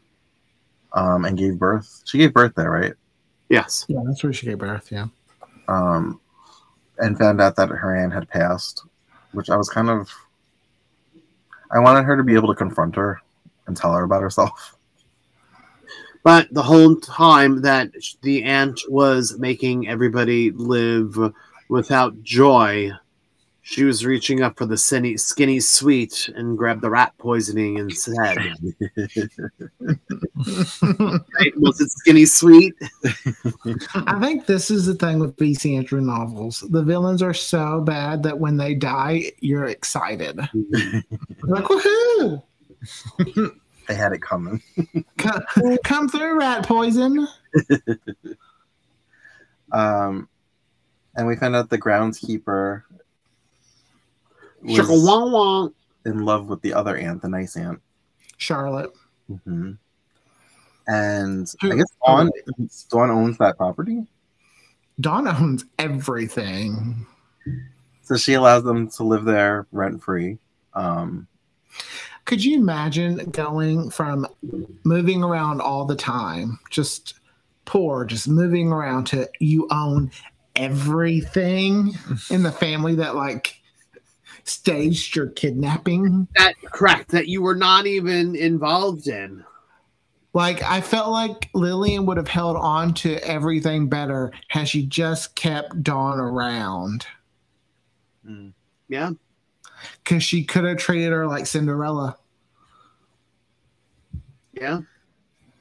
[0.94, 2.02] um, and gave birth.
[2.06, 2.94] She gave birth there, right?
[3.50, 3.86] Yes.
[3.88, 4.92] Yeah, that's where she gave birth.
[4.92, 5.08] Yeah.
[5.68, 6.20] Um,
[7.00, 8.84] and found out that her aunt had passed,
[9.32, 10.10] which I was kind of.
[11.72, 13.20] I wanted her to be able to confront her
[13.66, 14.78] and tell her about herself.
[16.24, 21.18] But the whole time that the aunt was making everybody live
[21.68, 22.92] without joy,
[23.66, 28.38] she was reaching up for the skinny, skinny sweet and grabbed the rat poisoning instead.
[30.82, 31.58] Right?
[31.58, 32.74] Was it skinny sweet?
[33.96, 35.76] I think this is the thing with V.C.
[35.76, 36.60] Andrew novels.
[36.70, 40.38] The villains are so bad that when they die, you're excited.
[41.44, 42.44] like, woohoo!
[43.88, 44.62] They had it coming.
[45.18, 45.44] Come,
[45.86, 47.28] come through, rat poison.
[49.72, 50.30] Um,
[51.16, 53.03] and we found out the groundskeeper Shaka
[54.64, 54.90] was
[56.06, 57.82] in love with the other aunt, the nice aunt.
[58.38, 58.92] Charlotte.
[59.46, 59.72] hmm
[60.88, 62.30] And I guess Dawn,
[62.90, 64.06] Dawn owns that property,
[65.00, 67.06] Dawn owns everything.
[68.02, 70.38] so she allows them to live there rent free.
[70.74, 71.28] Um,
[72.26, 74.28] Could you imagine going from
[74.84, 77.16] moving around all the time, just
[77.66, 80.12] poor, just moving around to you own
[80.56, 81.94] everything
[82.30, 83.62] in the family that like
[84.44, 86.28] staged your kidnapping?
[86.36, 89.44] That correct that you were not even involved in.
[90.34, 95.36] Like I felt like Lillian would have held on to everything better had she just
[95.36, 97.06] kept Dawn around.
[98.26, 98.50] Hmm.
[98.90, 99.12] Yeah.
[100.04, 102.18] Because she could have treated her like Cinderella.
[104.54, 104.82] Yeah.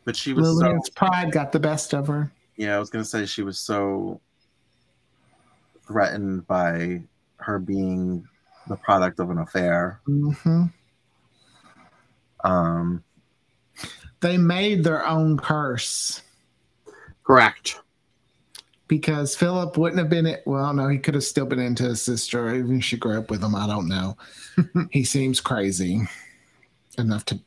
[0.05, 2.31] but she was Lillian's so pride got the best of her.
[2.57, 2.77] yeah.
[2.77, 4.21] I was gonna say she was so
[5.87, 7.03] threatened by
[7.37, 8.27] her being
[8.73, 10.01] the product of an affair.
[10.07, 10.65] hmm
[12.43, 13.05] Um,
[14.21, 16.23] They made their own curse
[17.25, 17.81] Correct.
[18.89, 20.43] because Philip wouldn't have been it.
[20.47, 23.31] Well, no, he could have still been into his sister, even if she grew up
[23.31, 23.55] with him.
[23.55, 24.17] I don't know.
[24.91, 26.01] he seems crazy
[26.99, 27.39] enough to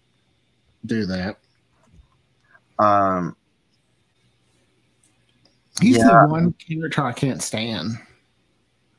[0.86, 1.38] do that.
[2.80, 3.36] um,
[5.82, 6.22] He's Yeah.
[6.24, 7.98] the one character I can't stand.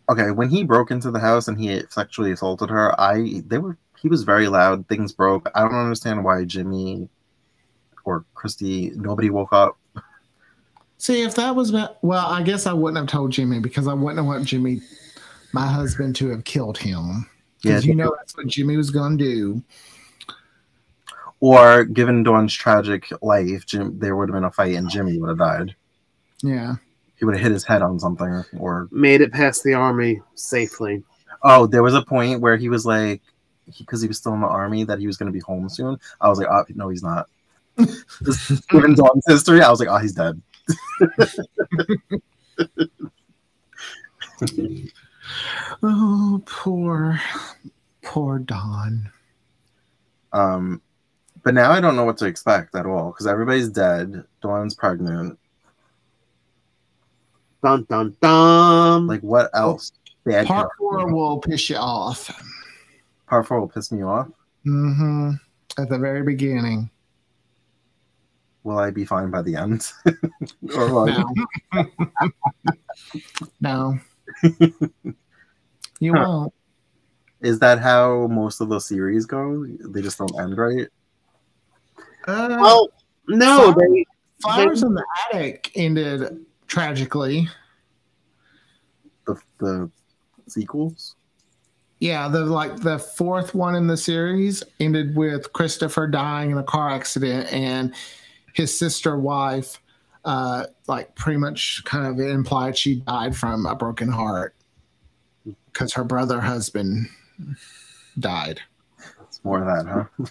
[0.08, 3.76] Okay, when he broke into the house and he sexually assaulted her, I they were
[4.00, 4.88] he was very loud.
[4.88, 5.50] Things broke.
[5.54, 7.08] I don't understand why Jimmy
[8.04, 9.78] or Christy nobody woke up.
[10.98, 14.18] See, if that was well, I guess I wouldn't have told Jimmy because I wouldn't
[14.18, 14.80] have want Jimmy,
[15.52, 17.28] my husband, to have killed him.
[17.62, 19.62] Because Yeah, you know that's what Jimmy was going to do.
[21.40, 25.28] Or given Dawn's tragic life, Jim there would have been a fight and Jimmy would
[25.28, 25.76] have died.
[26.42, 26.76] Yeah.
[27.16, 31.02] He would have hit his head on something or Made it past the army safely.
[31.42, 33.22] oh, there was a point where he was like
[33.78, 35.98] because he, was still in the army that he was going to be home soon.
[36.20, 37.28] I was like, oh, no, he's not.
[38.24, 40.40] Just given Dawn's history, I was like, oh, he's dead.
[45.82, 47.20] Oh, poor,
[48.02, 49.10] poor Dawn.
[50.32, 50.80] Um,
[51.42, 54.24] but now I don't know what to expect at all because everybody's dead.
[54.40, 55.38] Dawn's pregnant.
[57.66, 59.06] Dun dun dun.
[59.08, 59.90] Like, what else?
[60.24, 60.76] Bad Part character.
[60.78, 62.30] four will piss you off.
[63.26, 64.28] Part four will piss me off.
[64.62, 65.32] hmm
[65.76, 66.88] At the very beginning.
[68.62, 69.90] Will I be fine by the end?
[70.76, 71.34] or No.
[73.60, 73.98] no.
[75.98, 76.24] you Huh.
[76.24, 76.54] won't.
[77.40, 79.66] is that how most of the series go?
[79.88, 80.86] They just don't end right.
[82.28, 82.90] Uh, well,
[83.26, 83.74] no, Sorry.
[84.04, 84.06] they
[84.40, 87.48] Flowers in the Attic ended tragically.
[89.26, 89.90] The the
[90.46, 91.16] sequels.
[91.98, 96.62] Yeah, the like the fourth one in the series ended with Christopher dying in a
[96.62, 97.94] car accident and
[98.54, 99.82] his sister wife
[100.24, 104.56] uh like pretty much kind of implied she died from a broken heart
[105.66, 107.06] because her brother husband
[108.18, 108.60] died.
[109.22, 110.26] It's more of that, huh?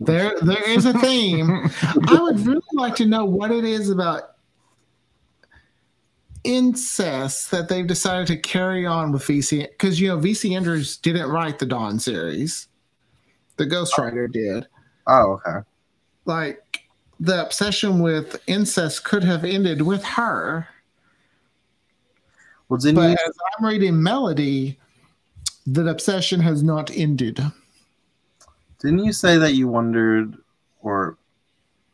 [0.00, 1.68] There there is a theme.
[2.08, 4.35] I would really like to know what it is about
[6.46, 11.28] incest that they've decided to carry on with VC because you know VC Andrews didn't
[11.28, 12.68] write the Dawn series.
[13.56, 14.66] The Ghostwriter did.
[15.06, 15.66] Oh, okay.
[16.24, 16.82] Like
[17.18, 20.68] the obsession with incest could have ended with her.
[22.68, 23.16] Well, didn't But you?
[23.26, 24.78] as I'm reading Melody,
[25.66, 27.40] that obsession has not ended.
[28.80, 30.36] Didn't you say that you wondered,
[30.82, 31.16] or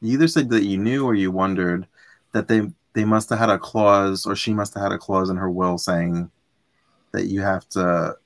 [0.01, 1.87] you either said that you knew or you wondered
[2.33, 2.63] that they
[2.95, 5.51] they must have had a clause, or she must have had a clause in her
[5.51, 6.31] will saying
[7.13, 8.17] that you have to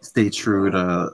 [0.00, 1.12] stay true to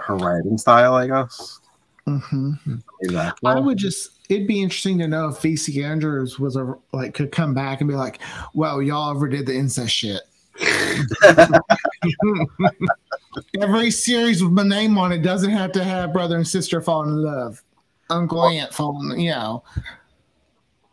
[0.00, 1.60] her writing style, I guess.
[2.06, 3.36] hmm Maybe that.
[3.44, 4.10] I would just.
[4.28, 7.88] It'd be interesting to know if VC Andrews was a like could come back and
[7.88, 8.20] be like,
[8.54, 10.22] "Well, y'all overdid the incest shit."
[13.60, 17.10] Every series with my name on it doesn't have to have brother and sister falling
[17.10, 17.62] in love,
[18.10, 19.20] uncle aunt falling.
[19.20, 19.64] You know,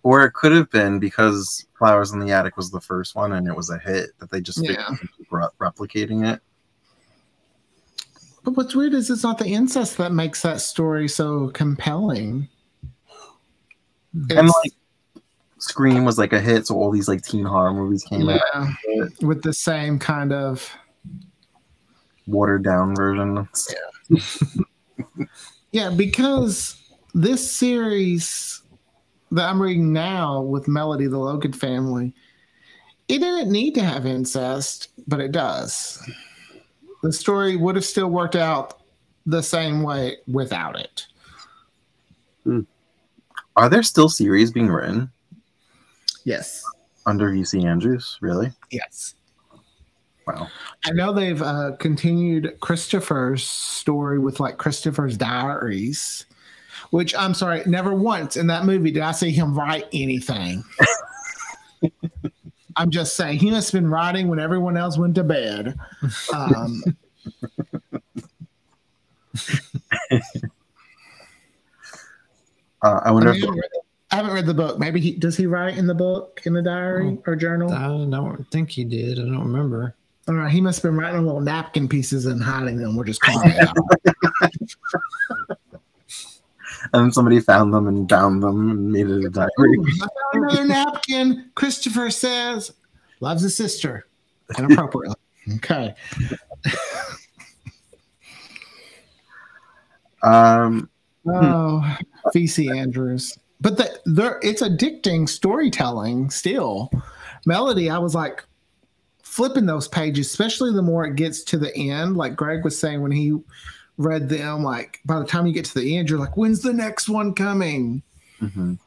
[0.04, 3.48] or it could have been because Flowers in the Attic was the first one and
[3.48, 4.70] it was a hit that they just Yeah.
[4.88, 6.42] figured to keep re- replicating it.
[8.44, 12.48] but what's weird is it's not the incest that makes that story so compelling.
[14.30, 14.72] and like
[15.60, 18.42] Scream was like a hit, so all these like teen horror movies came out.
[19.22, 20.74] with the same kind of
[22.28, 23.48] watered down version.
[24.10, 24.20] Yeah.
[25.72, 26.76] Yeah, because
[27.14, 28.59] this series
[29.32, 32.13] that I'm reading now with Melody, the Logan family,
[33.08, 36.02] it didn't need to have incest, but it does.
[37.02, 38.82] The story would have still worked out
[39.26, 41.06] the same way without it.
[43.56, 45.12] Are there still series being written
[46.24, 46.63] Yes.
[47.06, 48.18] under VC Andrews?
[48.22, 48.52] Really?
[48.72, 49.15] Yes.
[50.26, 50.48] Wow.
[50.86, 56.26] I know they've uh, continued Christopher's story with like Christopher's diaries,
[56.91, 60.63] which I'm sorry, never once in that movie did I see him write anything.
[62.75, 65.75] I'm just saying he must have been writing when everyone else went to bed.
[66.34, 66.84] Um,
[72.82, 74.80] Uh, I I, wonder mean, I if haven't read the- I haven't read the book.
[74.80, 77.71] Maybe he does he write in the book in the diary or journal?
[77.71, 79.19] I don't think he did.
[79.19, 79.95] I don't remember.
[80.28, 82.95] All right, he must have been writing little napkin pieces and hiding them.
[82.95, 83.75] We're just calling it out.
[86.93, 89.49] and then somebody found them and bound them and made it a diary.
[89.60, 91.52] Ooh, I found another napkin.
[91.56, 92.71] Christopher says,
[93.19, 94.08] loves his sister
[94.58, 95.15] inappropriately.
[95.56, 95.95] okay.
[100.21, 100.89] Um,
[101.28, 101.97] Oh,
[102.34, 103.38] VC Andrews.
[103.62, 106.89] But the, there, it's addicting storytelling still.
[107.45, 108.43] Melody, I was like
[109.21, 112.17] flipping those pages, especially the more it gets to the end.
[112.17, 113.38] Like Greg was saying when he
[114.00, 116.74] read them, like by the time you get to the end, you're like, when's the
[116.74, 118.02] next one coming?
[118.42, 118.80] mhm.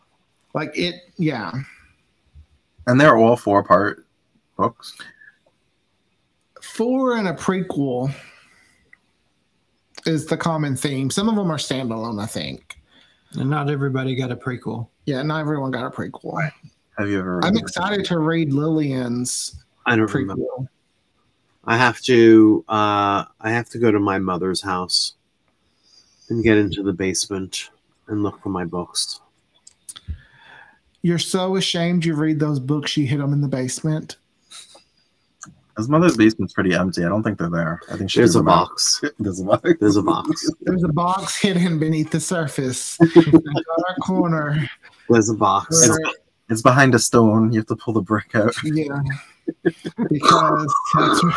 [0.55, 1.53] Like it, yeah.
[2.87, 4.05] And they're all four part
[4.57, 4.97] books.
[6.61, 8.13] Four and a prequel
[10.07, 11.11] is the common theme.
[11.11, 12.79] Some of them are standalone, I think.
[13.35, 14.89] And not everybody got a prequel.
[15.07, 16.51] Yeah, not everyone got a prequel.
[16.99, 17.41] Have you ever?
[17.45, 20.43] I'm read- excited to read Lillian's I don't remember.
[21.65, 21.73] Prequel.
[21.73, 25.15] I have to uh I have to go to my mother's house
[26.29, 27.71] and get into the basement
[28.09, 29.21] and look for my books.
[31.03, 34.17] You're so ashamed you read those books, you hid them in the basement.
[35.77, 37.03] His mother's basement's pretty empty.
[37.03, 37.81] I don't think they're there.
[37.91, 38.69] I think she There's a them out.
[38.69, 39.03] box.
[39.19, 39.73] There's a box.
[39.81, 40.51] There's a box.
[40.61, 42.99] There's a box hidden beneath the surface.
[43.01, 44.69] in a dark corner.
[45.09, 45.89] There's a box.
[45.89, 45.99] where-
[46.51, 47.53] It's behind a stone.
[47.55, 48.55] You have to pull the brick out.
[48.65, 49.01] yeah.
[50.09, 51.33] Because that's where,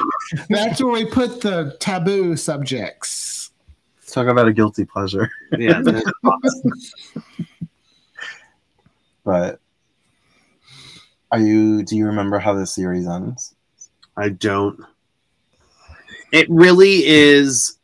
[0.50, 3.52] that's where we put the taboo subjects.
[4.08, 5.30] Talk about a guilty pleasure.
[5.58, 6.62] Yeah, there's a box.
[9.24, 9.60] But
[11.32, 11.84] are you?
[11.84, 13.56] Do you remember how the series ends?
[14.16, 14.80] I don't.
[16.32, 17.78] It really is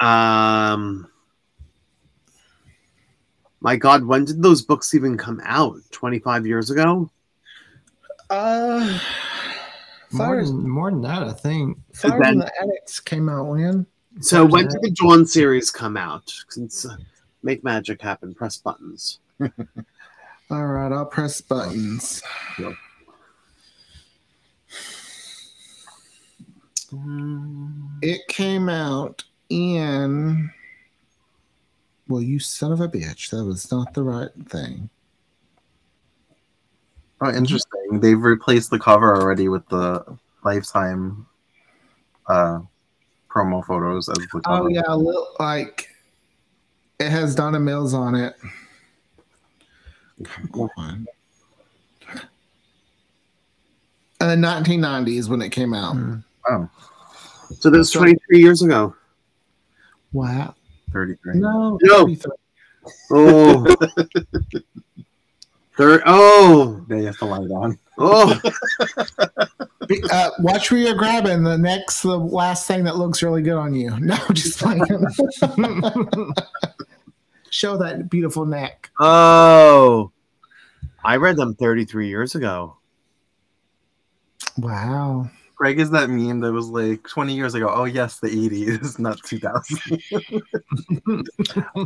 [0.00, 1.10] um
[3.60, 5.76] my god, when did those books even come out?
[5.90, 7.10] 25 years ago?
[8.30, 8.98] Uh,
[10.12, 11.78] More than, more than that, I think.
[11.94, 13.86] Fires then- in the Attics came out when?
[14.20, 16.32] So when did the Dawn series come out?
[16.48, 16.96] Since uh,
[17.44, 19.20] make magic happen, press buttons.
[20.50, 22.20] All right, I'll press buttons.
[28.02, 30.50] It came out in.
[32.08, 33.30] Well, you son of a bitch.
[33.30, 34.90] That was not the right thing.
[37.20, 38.00] Oh, interesting.
[38.00, 40.04] They've replaced the cover already with the
[40.44, 41.26] lifetime
[42.26, 42.60] uh,
[43.28, 44.64] promo photos as the cover.
[44.64, 44.82] Oh, yeah.
[44.86, 45.88] a little- Like,
[46.98, 48.34] it has Donna Mills on it.
[50.52, 51.06] Come on.
[54.20, 55.96] Uh, 1990s when it came out.
[56.48, 56.68] Oh,
[57.58, 58.94] So that was 23 years ago.
[60.12, 60.54] Wow.
[60.92, 61.38] 33.
[61.38, 61.78] No.
[61.82, 61.98] No.
[62.06, 62.32] 33.
[63.12, 63.76] Oh.
[65.76, 67.78] Third, oh, They have to light on.
[67.98, 68.38] oh,
[69.86, 71.42] Be- Uh, watch where you're grabbing.
[71.42, 73.90] The next, the last thing that looks really good on you.
[74.00, 74.80] No, just like
[77.50, 78.90] show that beautiful neck.
[79.00, 80.10] oh.
[81.02, 82.76] I read them 33 years ago.
[84.58, 85.30] Wow.
[85.60, 87.70] Greg is that meme that was like 20 years ago.
[87.70, 90.02] Oh, yes, the 80s, not 2000.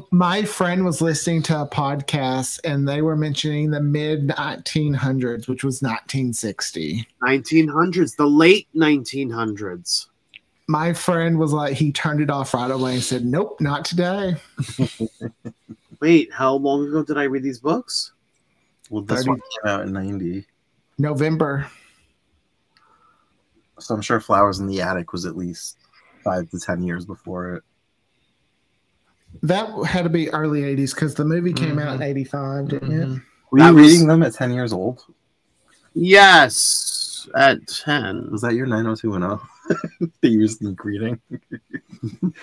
[0.12, 5.64] My friend was listening to a podcast and they were mentioning the mid 1900s, which
[5.64, 7.04] was 1960.
[7.20, 10.06] 1900s, the late 1900s.
[10.68, 14.36] My friend was like, he turned it off right away and said, Nope, not today.
[16.00, 18.12] Wait, how long ago did I read these books?
[18.88, 19.30] well, this 30.
[19.30, 20.46] one came out in 90.
[20.96, 21.68] November.
[23.78, 25.78] So I'm sure Flowers in the Attic was at least
[26.22, 27.62] five to 10 years before it.
[29.42, 32.04] That had to be early 80s because the movie came out in Mhm.
[32.08, 33.16] 85, didn't Mhm.
[33.16, 33.22] it?
[33.50, 35.04] Were That you was- reading them at 10 years old?
[35.92, 38.30] Yes, at 10.
[38.30, 39.40] Was that your 90210
[40.20, 41.20] that you were sneak reading?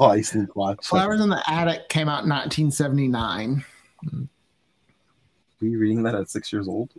[0.00, 0.84] oh, I sneak watch.
[0.86, 3.64] Flowers in the Attic came out in 1979.
[5.60, 6.90] Were you reading that at six years old?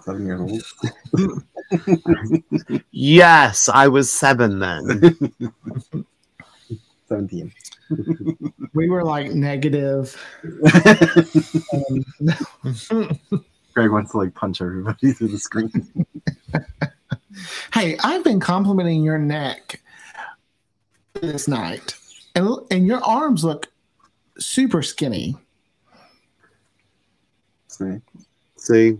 [0.00, 0.62] Seven years old?
[2.90, 5.16] Yes, I was seven then.
[7.08, 7.52] 17.
[8.74, 10.16] We were like negative.
[11.74, 12.04] Um,
[13.74, 16.06] Greg wants to like punch everybody through the screen.
[17.74, 19.82] hey, I've been complimenting your neck
[21.20, 21.94] this night,
[22.34, 23.70] and and your arms look
[24.38, 25.36] super skinny.
[27.68, 28.00] See?
[28.56, 28.98] See,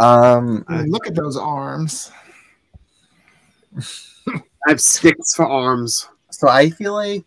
[0.00, 2.10] Um, I mean, look at those arms.
[4.26, 6.08] I have sticks for arms.
[6.30, 7.24] so I feel like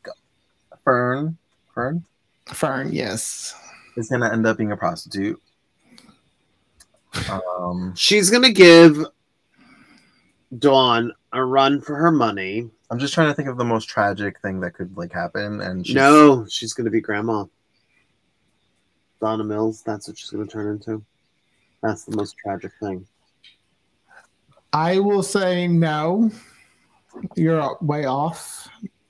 [0.83, 1.37] Fern,
[1.73, 2.03] Fern
[2.47, 3.55] Fern, yes.
[3.95, 5.39] is gonna end up being a prostitute.
[7.29, 9.05] Um, She's gonna give
[10.57, 12.69] Dawn a run for her money.
[12.91, 15.85] I'm just trying to think of the most tragic thing that could like happen, and
[15.85, 17.45] she's, No, she's gonna be grandma.
[19.21, 21.03] Donna Mills, that's what she's gonna turn into.
[21.81, 23.05] That's the most tragic thing.
[24.73, 26.31] I will say no.
[27.35, 28.67] You're way off.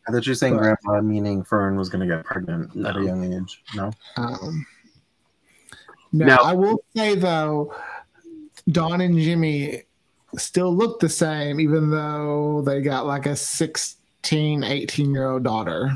[0.07, 3.03] I thought you were saying But- grandma, meaning Fern was gonna get pregnant at a
[3.03, 3.63] young age.
[3.76, 4.65] No, Um,
[6.11, 6.36] no, No.
[6.38, 7.76] I will say though,
[8.72, 9.84] Dawn and Jimmy
[10.38, 15.91] still look the same, even though they got like a 16, 18 year old daughter.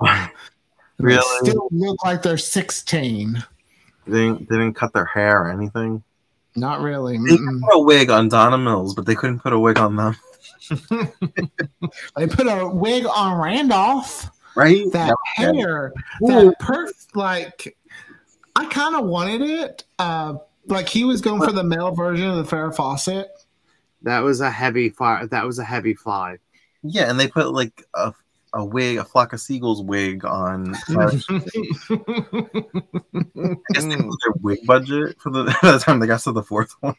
[1.00, 1.48] They Really?
[1.48, 3.44] still look like they're 16.
[4.10, 6.02] They didn't, they didn't cut their hair or anything.
[6.56, 7.18] Not really.
[7.18, 9.96] They could put a wig on Donna Mills, but they couldn't put a wig on
[9.96, 10.16] them.
[12.16, 14.30] They put a wig on Randolph.
[14.56, 14.90] Right?
[14.92, 15.52] That Yeah.
[15.52, 15.92] hair,
[16.22, 16.26] Ooh.
[16.26, 17.76] that perf, like
[18.56, 19.84] I kind of wanted it.
[19.98, 20.34] Uh,
[20.66, 23.28] like he was going for the male version of the Farrah Fawcett.
[24.02, 25.26] That was a heavy fly.
[25.26, 26.38] That was a heavy fly.
[26.82, 28.12] Yeah, and they put like a
[28.54, 30.74] a wig, a flock of seagulls wig on.
[30.74, 31.10] uh, I
[33.72, 36.42] guess they put their wig budget for the by the time they got to the
[36.42, 36.94] fourth one.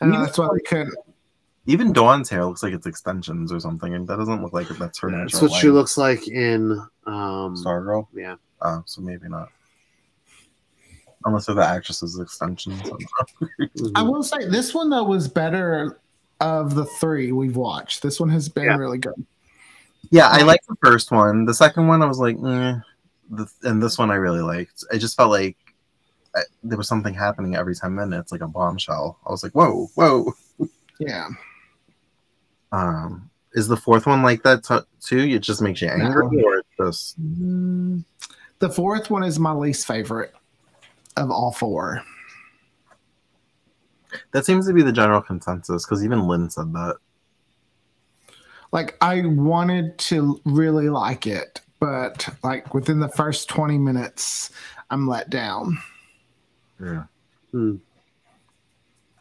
[0.00, 0.94] And that's why they couldn't.
[1.66, 4.98] Even Dawn's hair looks like it's extensions or something, and that doesn't look like that's
[5.00, 5.50] her That's natural.
[5.50, 6.72] what she looks like in.
[7.06, 8.06] Um, Stargirl.
[8.14, 8.36] Yeah.
[8.62, 9.48] Oh, so maybe not.
[11.24, 12.80] Unless they're the actress's extensions.
[13.96, 15.98] I will say this one though was better
[16.40, 18.00] of the three we've watched.
[18.02, 18.76] This one has been Yeah.
[18.76, 19.26] really good.
[20.10, 21.44] Yeah, I liked the first one.
[21.44, 22.74] The second one, I was like, eh.
[23.30, 24.84] the, and this one I really liked.
[24.92, 25.56] I just felt like
[26.34, 29.18] I, there was something happening every ten minutes, like a bombshell.
[29.26, 30.32] I was like, whoa, whoa.
[30.98, 31.28] Yeah.
[32.72, 35.18] Um, is the fourth one like that t- too?
[35.18, 38.04] It just makes you angry, or it's just Mm,
[38.58, 40.34] The fourth one is my least favorite
[41.16, 42.02] of all four.
[44.32, 46.96] that seems to be the general consensus because even Lynn said that.
[48.76, 54.50] Like I wanted to really like it, but like within the first 20 minutes,
[54.90, 55.78] I'm let down.
[56.78, 57.04] Yeah.
[57.52, 57.76] Hmm.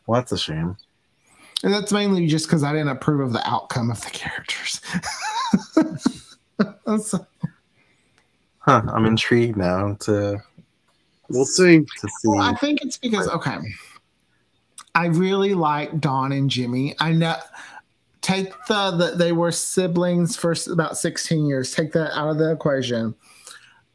[0.06, 0.76] Well, that's a shame.
[1.64, 4.82] And that's mainly just because I didn't approve of the outcome of the characters.
[7.02, 7.26] So-
[8.60, 8.82] Huh?
[8.94, 10.42] I'm intrigued now to
[11.30, 11.80] We'll see.
[11.80, 12.28] to see.
[12.28, 13.58] well, I think it's because okay,
[14.96, 16.94] I really like Dawn and Jimmy.
[17.00, 17.38] I know.
[18.26, 21.76] Take the that they were siblings for about 16 years.
[21.76, 23.14] Take that out of the equation.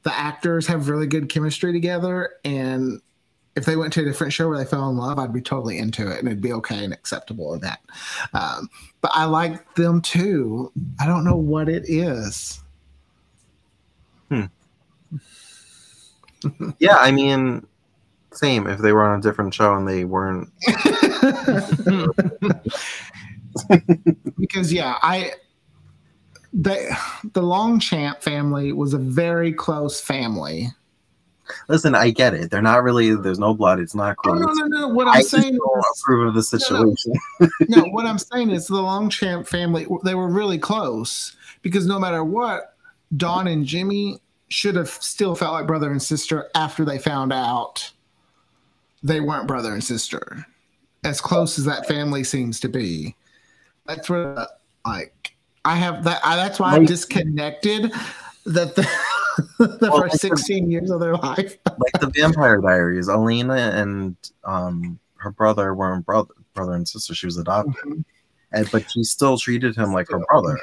[0.04, 3.00] The actors have really good chemistry together, and
[3.56, 5.78] if they went to a different show where they fell in love, I'd be totally
[5.78, 7.80] into it, and it'd be okay and acceptable of that.
[8.32, 8.70] Um,
[9.00, 10.70] but I like them too.
[11.00, 12.62] I don't know what it is.
[14.28, 14.44] hmm.
[16.78, 17.66] yeah, I mean,
[18.30, 18.68] same.
[18.68, 20.48] If they were on a different show and they weren't,
[24.38, 25.32] because yeah, I
[26.53, 26.88] they
[27.32, 30.68] the Longchamp family was a very close family.
[31.68, 32.51] listen, I get it.
[32.51, 33.14] They're not really.
[33.14, 33.80] There's no blood.
[33.80, 34.88] It's not No, no, no, no.
[34.88, 37.14] What I I'm just saying don't is, approve of the situation.
[37.68, 42.24] no, what I'm saying is the Longchamp family they were really close because no matter
[42.24, 42.74] what,
[43.16, 47.92] Dawn and Jimmy should have still felt like brother and sister after they found out
[49.03, 50.46] they weren't brother and sister.
[51.05, 53.14] As close as that family seems to be,
[53.97, 54.47] that's where
[54.86, 55.34] like
[55.64, 56.20] I have that.
[56.24, 57.93] I, that's why I'm disconnected.
[58.47, 58.88] That the,
[59.59, 61.59] the Well, first like the- 16 years of their life.
[61.66, 67.14] like the Vampire Diaries, Elena and um her brother weren't brother brother and sister.
[67.14, 68.05] She was adopted, Mhm.
[68.53, 70.59] and but she still treated him like her brother.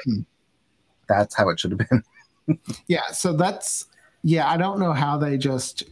[1.08, 2.02] That's how it should have been.
[2.86, 3.86] Yeah, so that's
[4.22, 5.84] yeah, I don't know how they just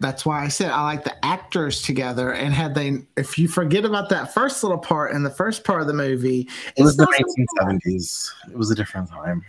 [0.00, 3.84] that's why I said I like the actors together and had they if you forget
[3.84, 7.04] about that first little part in the first part of the movie, It was the
[7.04, 8.30] not so- 1970s.
[8.50, 9.42] It was a different time.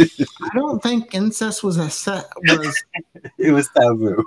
[0.00, 2.82] I don't think incest was a set was
[3.38, 4.24] It was taboo.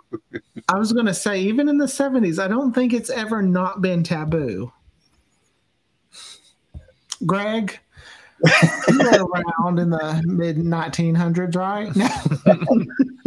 [0.69, 4.03] I was gonna say even in the 70s, I don't think it's ever not been
[4.03, 4.71] taboo.
[7.25, 7.79] Greg,
[8.89, 11.91] you were around in the mid 1900s, right?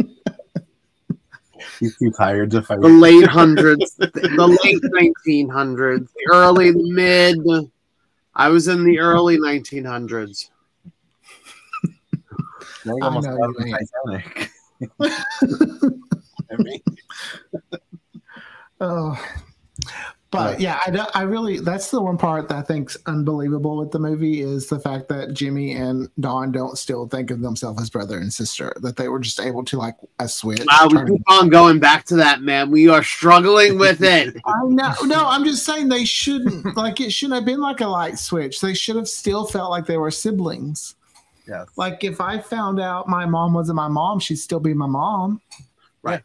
[1.81, 2.79] He's too tired to fight.
[2.79, 7.39] The late hundreds, the late nineteen hundreds, the early mid.
[8.35, 10.51] I was in the early nineteen hundreds.
[12.85, 13.75] I almost know you
[14.05, 14.51] Titanic.
[18.83, 19.15] Oh,
[20.31, 23.99] but yeah, I, I really that's the one part that I think's unbelievable with the
[23.99, 28.17] movie is the fact that Jimmy and Dawn don't still think of themselves as brother
[28.17, 28.73] and sister.
[28.77, 30.63] That they were just able to like a switch.
[30.65, 32.71] Wow, we keep on going back to that, man.
[32.71, 34.37] We are struggling with it.
[34.45, 37.87] I know, no, I'm just saying they shouldn't like it shouldn't have been like a
[37.87, 38.61] light switch.
[38.61, 40.95] They should have still felt like they were siblings.
[41.45, 41.67] yes.
[41.75, 45.41] Like if I found out my mom wasn't my mom, she'd still be my mom.
[46.03, 46.23] Right.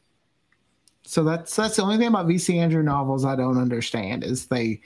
[1.07, 4.81] So that's that's the only thing about VC Andrew novels I don't understand is they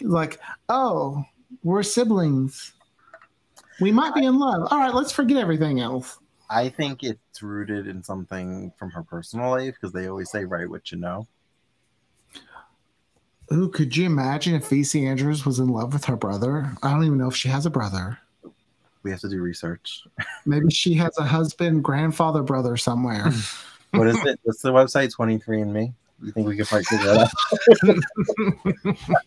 [0.00, 0.38] like,
[0.68, 1.24] oh,
[1.64, 2.72] we're siblings.
[3.80, 4.68] We might be in love.
[4.70, 6.18] All right, let's forget everything else.
[6.48, 10.70] I think it's rooted in something from her personal life because they always say, "Write
[10.70, 11.26] what you know."
[13.52, 16.70] Ooh, could you imagine if VC Andrews was in love with her brother?
[16.82, 18.18] I don't even know if she has a brother.
[19.02, 20.02] We have to do research.
[20.46, 23.32] Maybe she has a husband, grandfather, brother somewhere.
[23.92, 24.38] What is it?
[24.42, 25.12] What's the website?
[25.12, 25.92] 23 and Me.
[26.22, 27.32] You think we could probably figure that
[27.86, 28.96] out?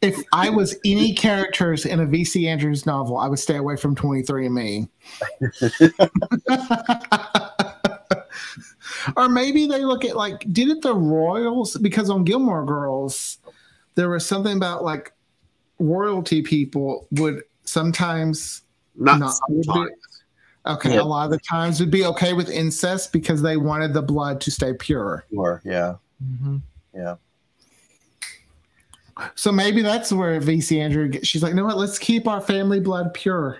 [0.00, 3.94] If I was any characters in a VC Andrews novel, I would stay away from
[3.94, 4.88] 23andMe.
[9.16, 13.38] or maybe they look at like, didn't the royals, because on Gilmore Girls,
[13.94, 15.12] there was something about like
[15.78, 18.62] royalty people would sometimes
[18.96, 19.90] Not, Not- sometimes.
[20.64, 21.00] Okay, Yeah.
[21.00, 24.40] a lot of the times would be okay with incest because they wanted the blood
[24.42, 25.24] to stay pure.
[25.32, 25.60] Sure.
[25.64, 25.94] Yeah.
[26.24, 26.62] Mhm.
[26.94, 27.16] Yeah.
[29.34, 32.40] So maybe that's where VC Andrew gets, she's like, you know what, let's keep our
[32.40, 33.58] family blood pure.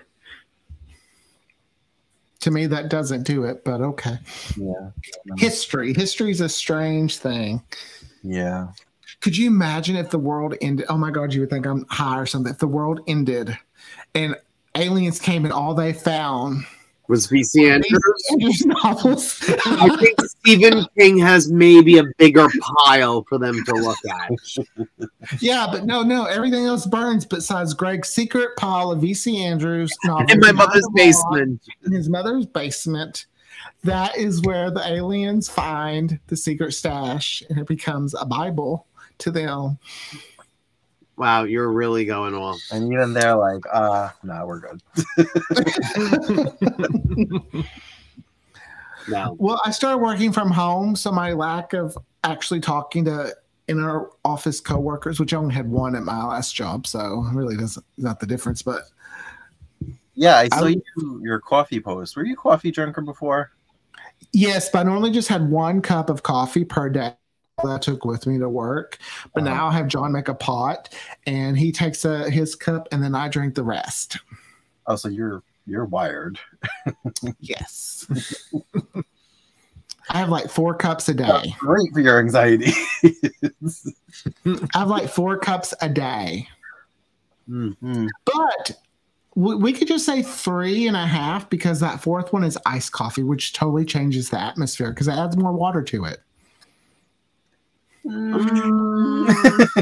[2.41, 4.17] To me, that doesn't do it, but okay.
[4.57, 4.89] Yeah.
[5.37, 5.93] History.
[5.93, 7.61] History is a strange thing.
[8.23, 8.69] Yeah.
[9.21, 10.85] Could you imagine if the world ended?
[10.89, 12.51] Oh my God, you would think I'm high or something.
[12.51, 13.57] If the world ended
[14.15, 14.35] and
[14.75, 16.65] aliens came and all they found
[17.09, 18.01] Was VC Andrews?
[18.31, 19.43] Andrews novels.
[19.65, 22.47] I think Stephen King has maybe a bigger
[22.85, 24.31] pile for them to look at.
[25.41, 30.31] Yeah, but no, no, everything else burns besides Greg's secret pile of VC Andrews novels
[30.31, 31.61] In my mother's basement.
[31.85, 33.25] In his mother's basement.
[33.83, 38.87] That is where the aliens find the secret stash, and it becomes a Bible
[39.19, 39.77] to them.
[41.15, 42.59] Wow, you're really going off.
[42.71, 44.81] And even they're like, uh, nah, we're good.
[49.09, 49.35] No.
[49.37, 53.35] Well, I started working from home, so my lack of actually talking to
[53.67, 57.85] inner office coworkers, which I only had one at my last job, so really doesn't
[57.97, 58.61] not the difference.
[58.61, 58.83] But
[60.13, 62.15] Yeah, I saw I- you your coffee post.
[62.15, 63.51] Were you a coffee drinker before?
[64.31, 67.13] yes, but I normally just had one cup of coffee per day
[67.63, 68.97] that I took with me to work.
[69.33, 69.53] But Uh-huh.
[69.55, 70.93] now I have Jon make a pot,
[71.25, 74.17] and he takes a, his cup, and then I drink the rest.
[74.87, 76.39] Oh, so you're you're wired.
[77.39, 78.05] Yes.
[80.09, 81.55] I have like four cups a day.
[81.59, 82.73] Great for your anxiety.
[84.45, 86.49] I have like four cups a day.
[87.49, 87.77] Mm.
[87.77, 88.07] Hmm.
[88.25, 88.71] But
[89.35, 92.91] we, we could just say three and a half because that fourth one is iced
[92.91, 96.19] coffee, which totally changes the atmosphere because it adds more water to it.
[98.09, 99.25] Um,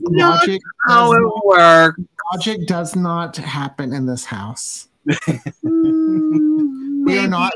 [0.00, 2.00] Not logic, How does, it works.
[2.32, 4.88] logic does not happen in this house.
[5.62, 7.52] We are not.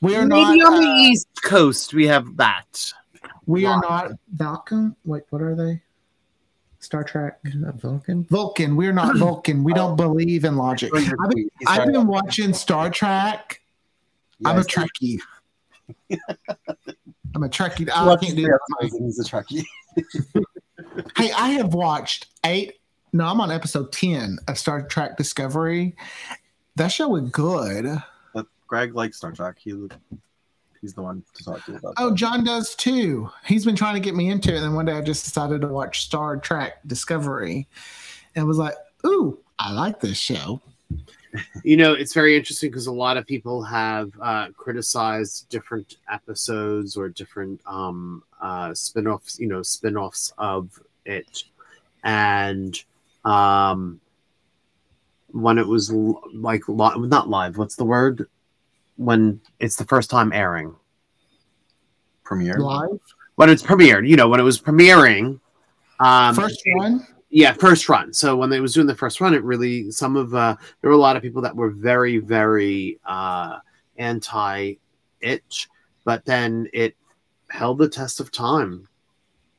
[0.00, 0.72] We are Maybe not.
[0.74, 2.92] on the uh, East Coast we have that.
[3.46, 4.94] we are not Vulcan.
[5.04, 5.82] Wait, what are they?
[6.78, 7.38] Star Trek.
[7.44, 8.24] Isn't Vulcan?
[8.30, 8.76] Vulcan.
[8.76, 9.64] We're not Vulcan.
[9.64, 10.92] We don't believe in logic.
[10.94, 13.60] I've been, I've been watching Star Trek.
[14.44, 14.66] I'm a Yes.
[14.66, 15.18] Trekkie.
[17.34, 17.78] I'm a Trekkie.
[17.78, 18.86] He I watches can't do the that.
[18.88, 19.64] episodes He's a Trekkie.
[21.16, 22.80] Hey, I have watched eight.
[23.12, 25.94] No, I'm on episode ten of Star Trek Discovery.
[26.76, 27.86] That show was good.
[28.34, 29.56] But Greg likes Star Trek.
[29.58, 29.88] He
[30.80, 31.94] he's the one to talk to about.
[31.98, 32.16] Oh, that.
[32.16, 33.30] Jon does too.
[33.44, 34.56] He's been trying to get me into it.
[34.56, 37.68] And then one day I just decided to watch Star Trek Discovery
[38.34, 38.74] and was like,
[39.06, 40.60] ooh, I like this show.
[41.62, 46.96] You know, it's very interesting because a lot of people have uh, criticized different episodes
[46.96, 51.44] or different um, uh, spin-offs, you know, spin-offs of it.
[52.02, 52.82] And
[53.24, 54.00] um,
[55.28, 58.28] when it was l- like, li- not live, what's the word?
[58.96, 60.74] When it's the first time airing.
[62.24, 62.58] Premiere.
[62.58, 63.00] Live.
[63.36, 65.40] When it's premiered, you know, when it was premiering.
[66.00, 67.06] Um, First one.
[67.30, 68.12] Yeah first run.
[68.12, 70.96] So when they was doing the first run it really some of uh there were
[70.96, 73.58] a lot of people that were very very uh
[73.98, 74.74] anti
[75.20, 75.68] itch
[76.04, 76.96] but then it
[77.48, 78.86] held the test of time.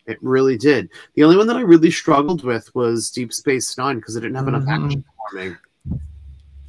[0.07, 0.89] It really did.
[1.13, 4.35] The only one that i really struggled with was deep space nine because it didn't
[4.35, 4.85] have enough Mhm.
[4.85, 5.55] action for me.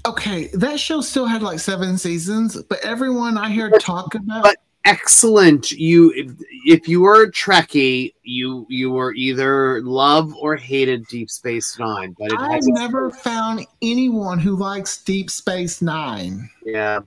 [0.05, 4.57] Okay, that show still had like seven seasons, but everyone I hear talk about but-
[4.85, 6.33] excellent you if,
[6.67, 12.15] if you were a trekkie you you were either love or hated deep space nine
[12.19, 16.51] but I've has never found anyone who likes Deep Space Nine.
[16.65, 17.01] yeah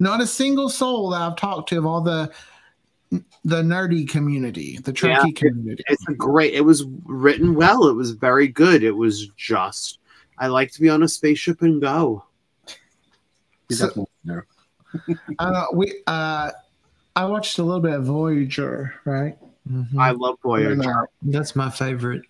[0.00, 2.32] Not a single soul that I've talked to of all the
[3.44, 5.84] the nerdy community, the Yeah, Trekkie community.
[5.86, 9.98] it's a great it was written well it was very good it was just
[10.38, 12.24] i like to be on a spaceship and go
[13.68, 14.10] He's So- definitely.
[15.38, 16.50] Uh, we uh,
[17.16, 19.36] I watched a little bit of Voyager, right?
[19.70, 19.98] Mhm.
[19.98, 22.20] i love voyager That's my favorite.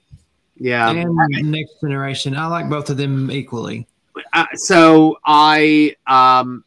[0.56, 2.36] yeah and Next Generation.
[2.36, 3.88] I like both of them equally.
[4.32, 6.62] uh, so i um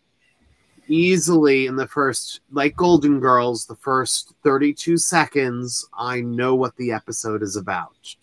[0.89, 6.91] easily in the first like golden girls the first 32 seconds i know what the
[6.91, 8.15] episode is about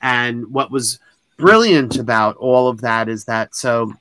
[0.00, 0.98] and what was
[1.36, 3.92] brilliant about all of that is that so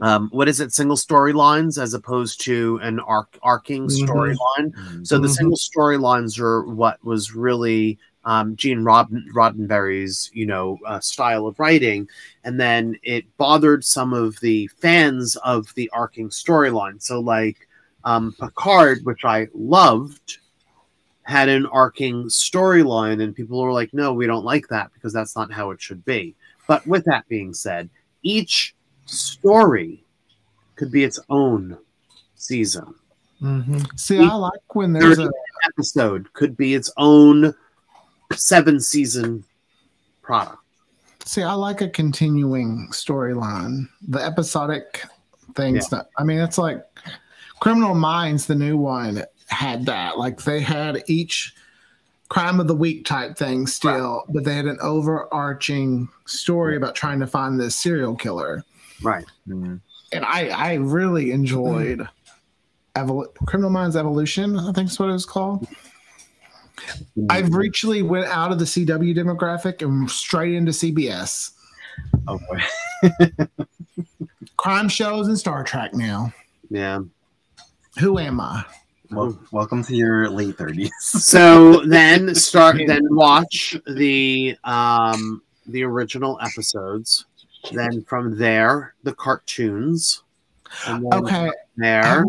[0.00, 4.06] um, what is it, single storylines as opposed to an arc arcing Mhm.
[4.06, 4.72] storyline.
[5.06, 5.34] So the Mhm.
[5.34, 11.60] single storylines are what was really um, Gene Rod- Roddenberry's, you know, uh, style of
[11.60, 12.08] writing,
[12.42, 17.00] and then it bothered some of the fans of the arcing storyline.
[17.00, 17.68] So like
[18.04, 20.38] um, Picard, which I loved,
[21.22, 25.34] had an arcing storyline, and people were like, "No, we don't like that because that's
[25.34, 26.36] not how it should be."
[26.68, 27.88] But with that being said,
[28.22, 28.75] each
[29.06, 30.04] story
[30.76, 31.78] could be its own
[32.34, 32.94] season.
[33.40, 35.30] hmm See, I like when there's an
[35.68, 37.52] Episode could be its own
[38.32, 39.44] seven season
[40.22, 40.58] product.
[41.24, 43.88] see, I like a continuing storyline.
[44.06, 45.04] The episodic
[45.56, 45.88] things.
[45.88, 46.84] That, I mean, it's like
[47.60, 50.18] Criminal Minds, the new one, had that.
[50.18, 51.54] Like they had each
[52.28, 57.20] crime of the week type thing still, but they had an overarching story about trying
[57.20, 58.64] to find this serial killer.
[59.02, 59.24] Right.
[59.48, 59.80] Mm.
[60.12, 62.06] and I I really enjoyed
[62.94, 64.58] Evol- Criminal Minds Evolution.
[64.58, 65.66] I think is what it was called.
[67.30, 71.52] I've recently went out of the CW demographic and straight into CBS
[72.28, 72.60] Oh boy.
[74.56, 76.32] crime shows and Star Trek now.
[76.70, 77.00] Yeah.
[77.98, 78.64] Who am I?
[79.10, 80.90] Well, welcome to your late thirties.
[81.00, 87.24] So then start then watch the um the original episodes.
[87.72, 90.22] Then from there, the cartoons.
[90.88, 92.24] Okay, There.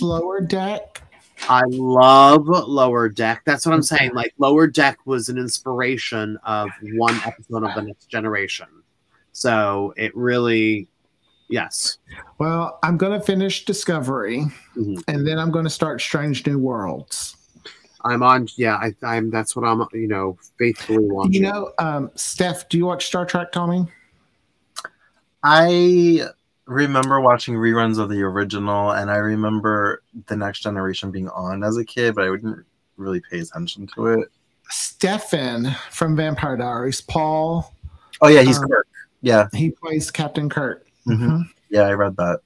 [0.00, 1.02] Lower Deck?
[1.48, 3.42] I love Lower Deck.
[3.46, 4.12] That's what I'm saying.
[4.14, 8.66] Like Lower Deck was an inspiration of one episode of the Next Generation.
[9.32, 10.86] So it really,
[11.48, 11.98] yes.
[12.38, 14.44] Well, I'm gonna finish Discovery,
[14.76, 15.02] Mhm.
[15.08, 17.36] and then I'm gonna start Strange New Worlds.
[18.02, 18.48] I'm on.
[18.56, 19.30] Yeah, I, I'm.
[19.30, 19.86] That's what I'm.
[19.92, 21.34] You know, faithfully watching.
[21.34, 23.86] You know, um, Steph, do you watch Star Trek, Tommy?
[25.42, 26.22] I
[26.66, 31.76] remember watching reruns of the original, and I remember the Next Generation being on as
[31.76, 32.64] a kid, but I wouldn't
[32.96, 34.28] really pay attention to it.
[34.68, 37.74] Stefan from Vampire Diaries, Paul,
[38.22, 38.86] Oh yeah, he's Um, Kirk.
[39.22, 40.86] Yeah, he plays Captain Kirk.
[41.06, 41.44] Mhm.
[41.70, 42.40] yeah, I read that.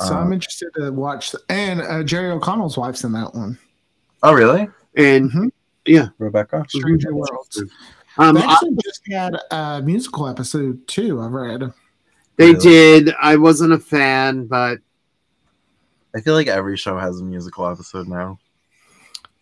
[0.00, 1.34] So Um, I'm interested to watch.
[1.48, 3.58] And uh, Jerry O'Connell's wife's in that one.
[4.22, 6.12] Oh really, and Mhm.
[6.18, 6.64] Rebecca?
[6.68, 7.62] Stranger Worlds.
[8.20, 11.20] Um, They I- actually just had a musical episode too.
[11.20, 11.72] I've read.
[12.36, 12.58] they Really?
[12.60, 13.14] did.
[13.20, 14.78] I wasn't a fan, but
[16.14, 18.38] I feel like every show has a musical episode now.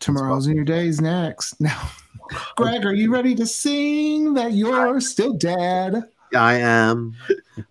[0.00, 1.60] Tomorrow's in your days next.
[1.60, 1.90] Now,
[2.56, 6.02] Greg, are you ready to sing that you're still dead?
[6.36, 7.16] I am.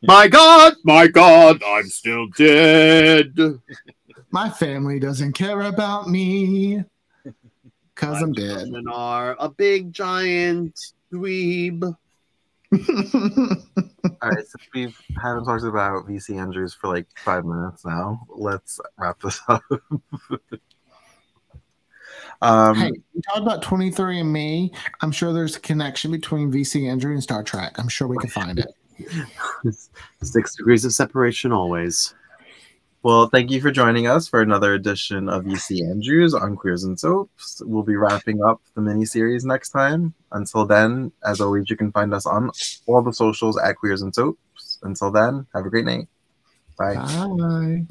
[0.02, 3.38] my God, my God, I'm still dead.
[4.32, 6.84] My family doesn't care about me
[7.94, 8.62] because I'm dead.
[8.62, 11.84] Children are a big giant dweeb.
[12.74, 12.80] All
[14.30, 19.22] right, since we haven't talked about VC Andrews for like five minutes now, let's wrap
[19.22, 19.64] this up.
[22.42, 24.74] um, hey, you talk about 23 and Me.
[25.02, 27.80] I'm sure there's a connection between VC Andrews and Star Trek.
[27.80, 28.68] I'm sure we can find it.
[30.22, 32.16] Six degrees of separation always.
[33.08, 37.00] Well, thank you for joining us for another edition of VC Andrews on Queers and
[37.00, 37.62] Soaps.
[37.66, 40.14] We'll be wrapping up the miniseries next time.
[40.34, 42.52] Until then, as always, you can find us on
[42.86, 44.80] all the socials at Queers and Soaps.
[44.84, 46.10] Until then, have a great night.
[46.78, 46.96] Bye.
[46.96, 47.86] Bye.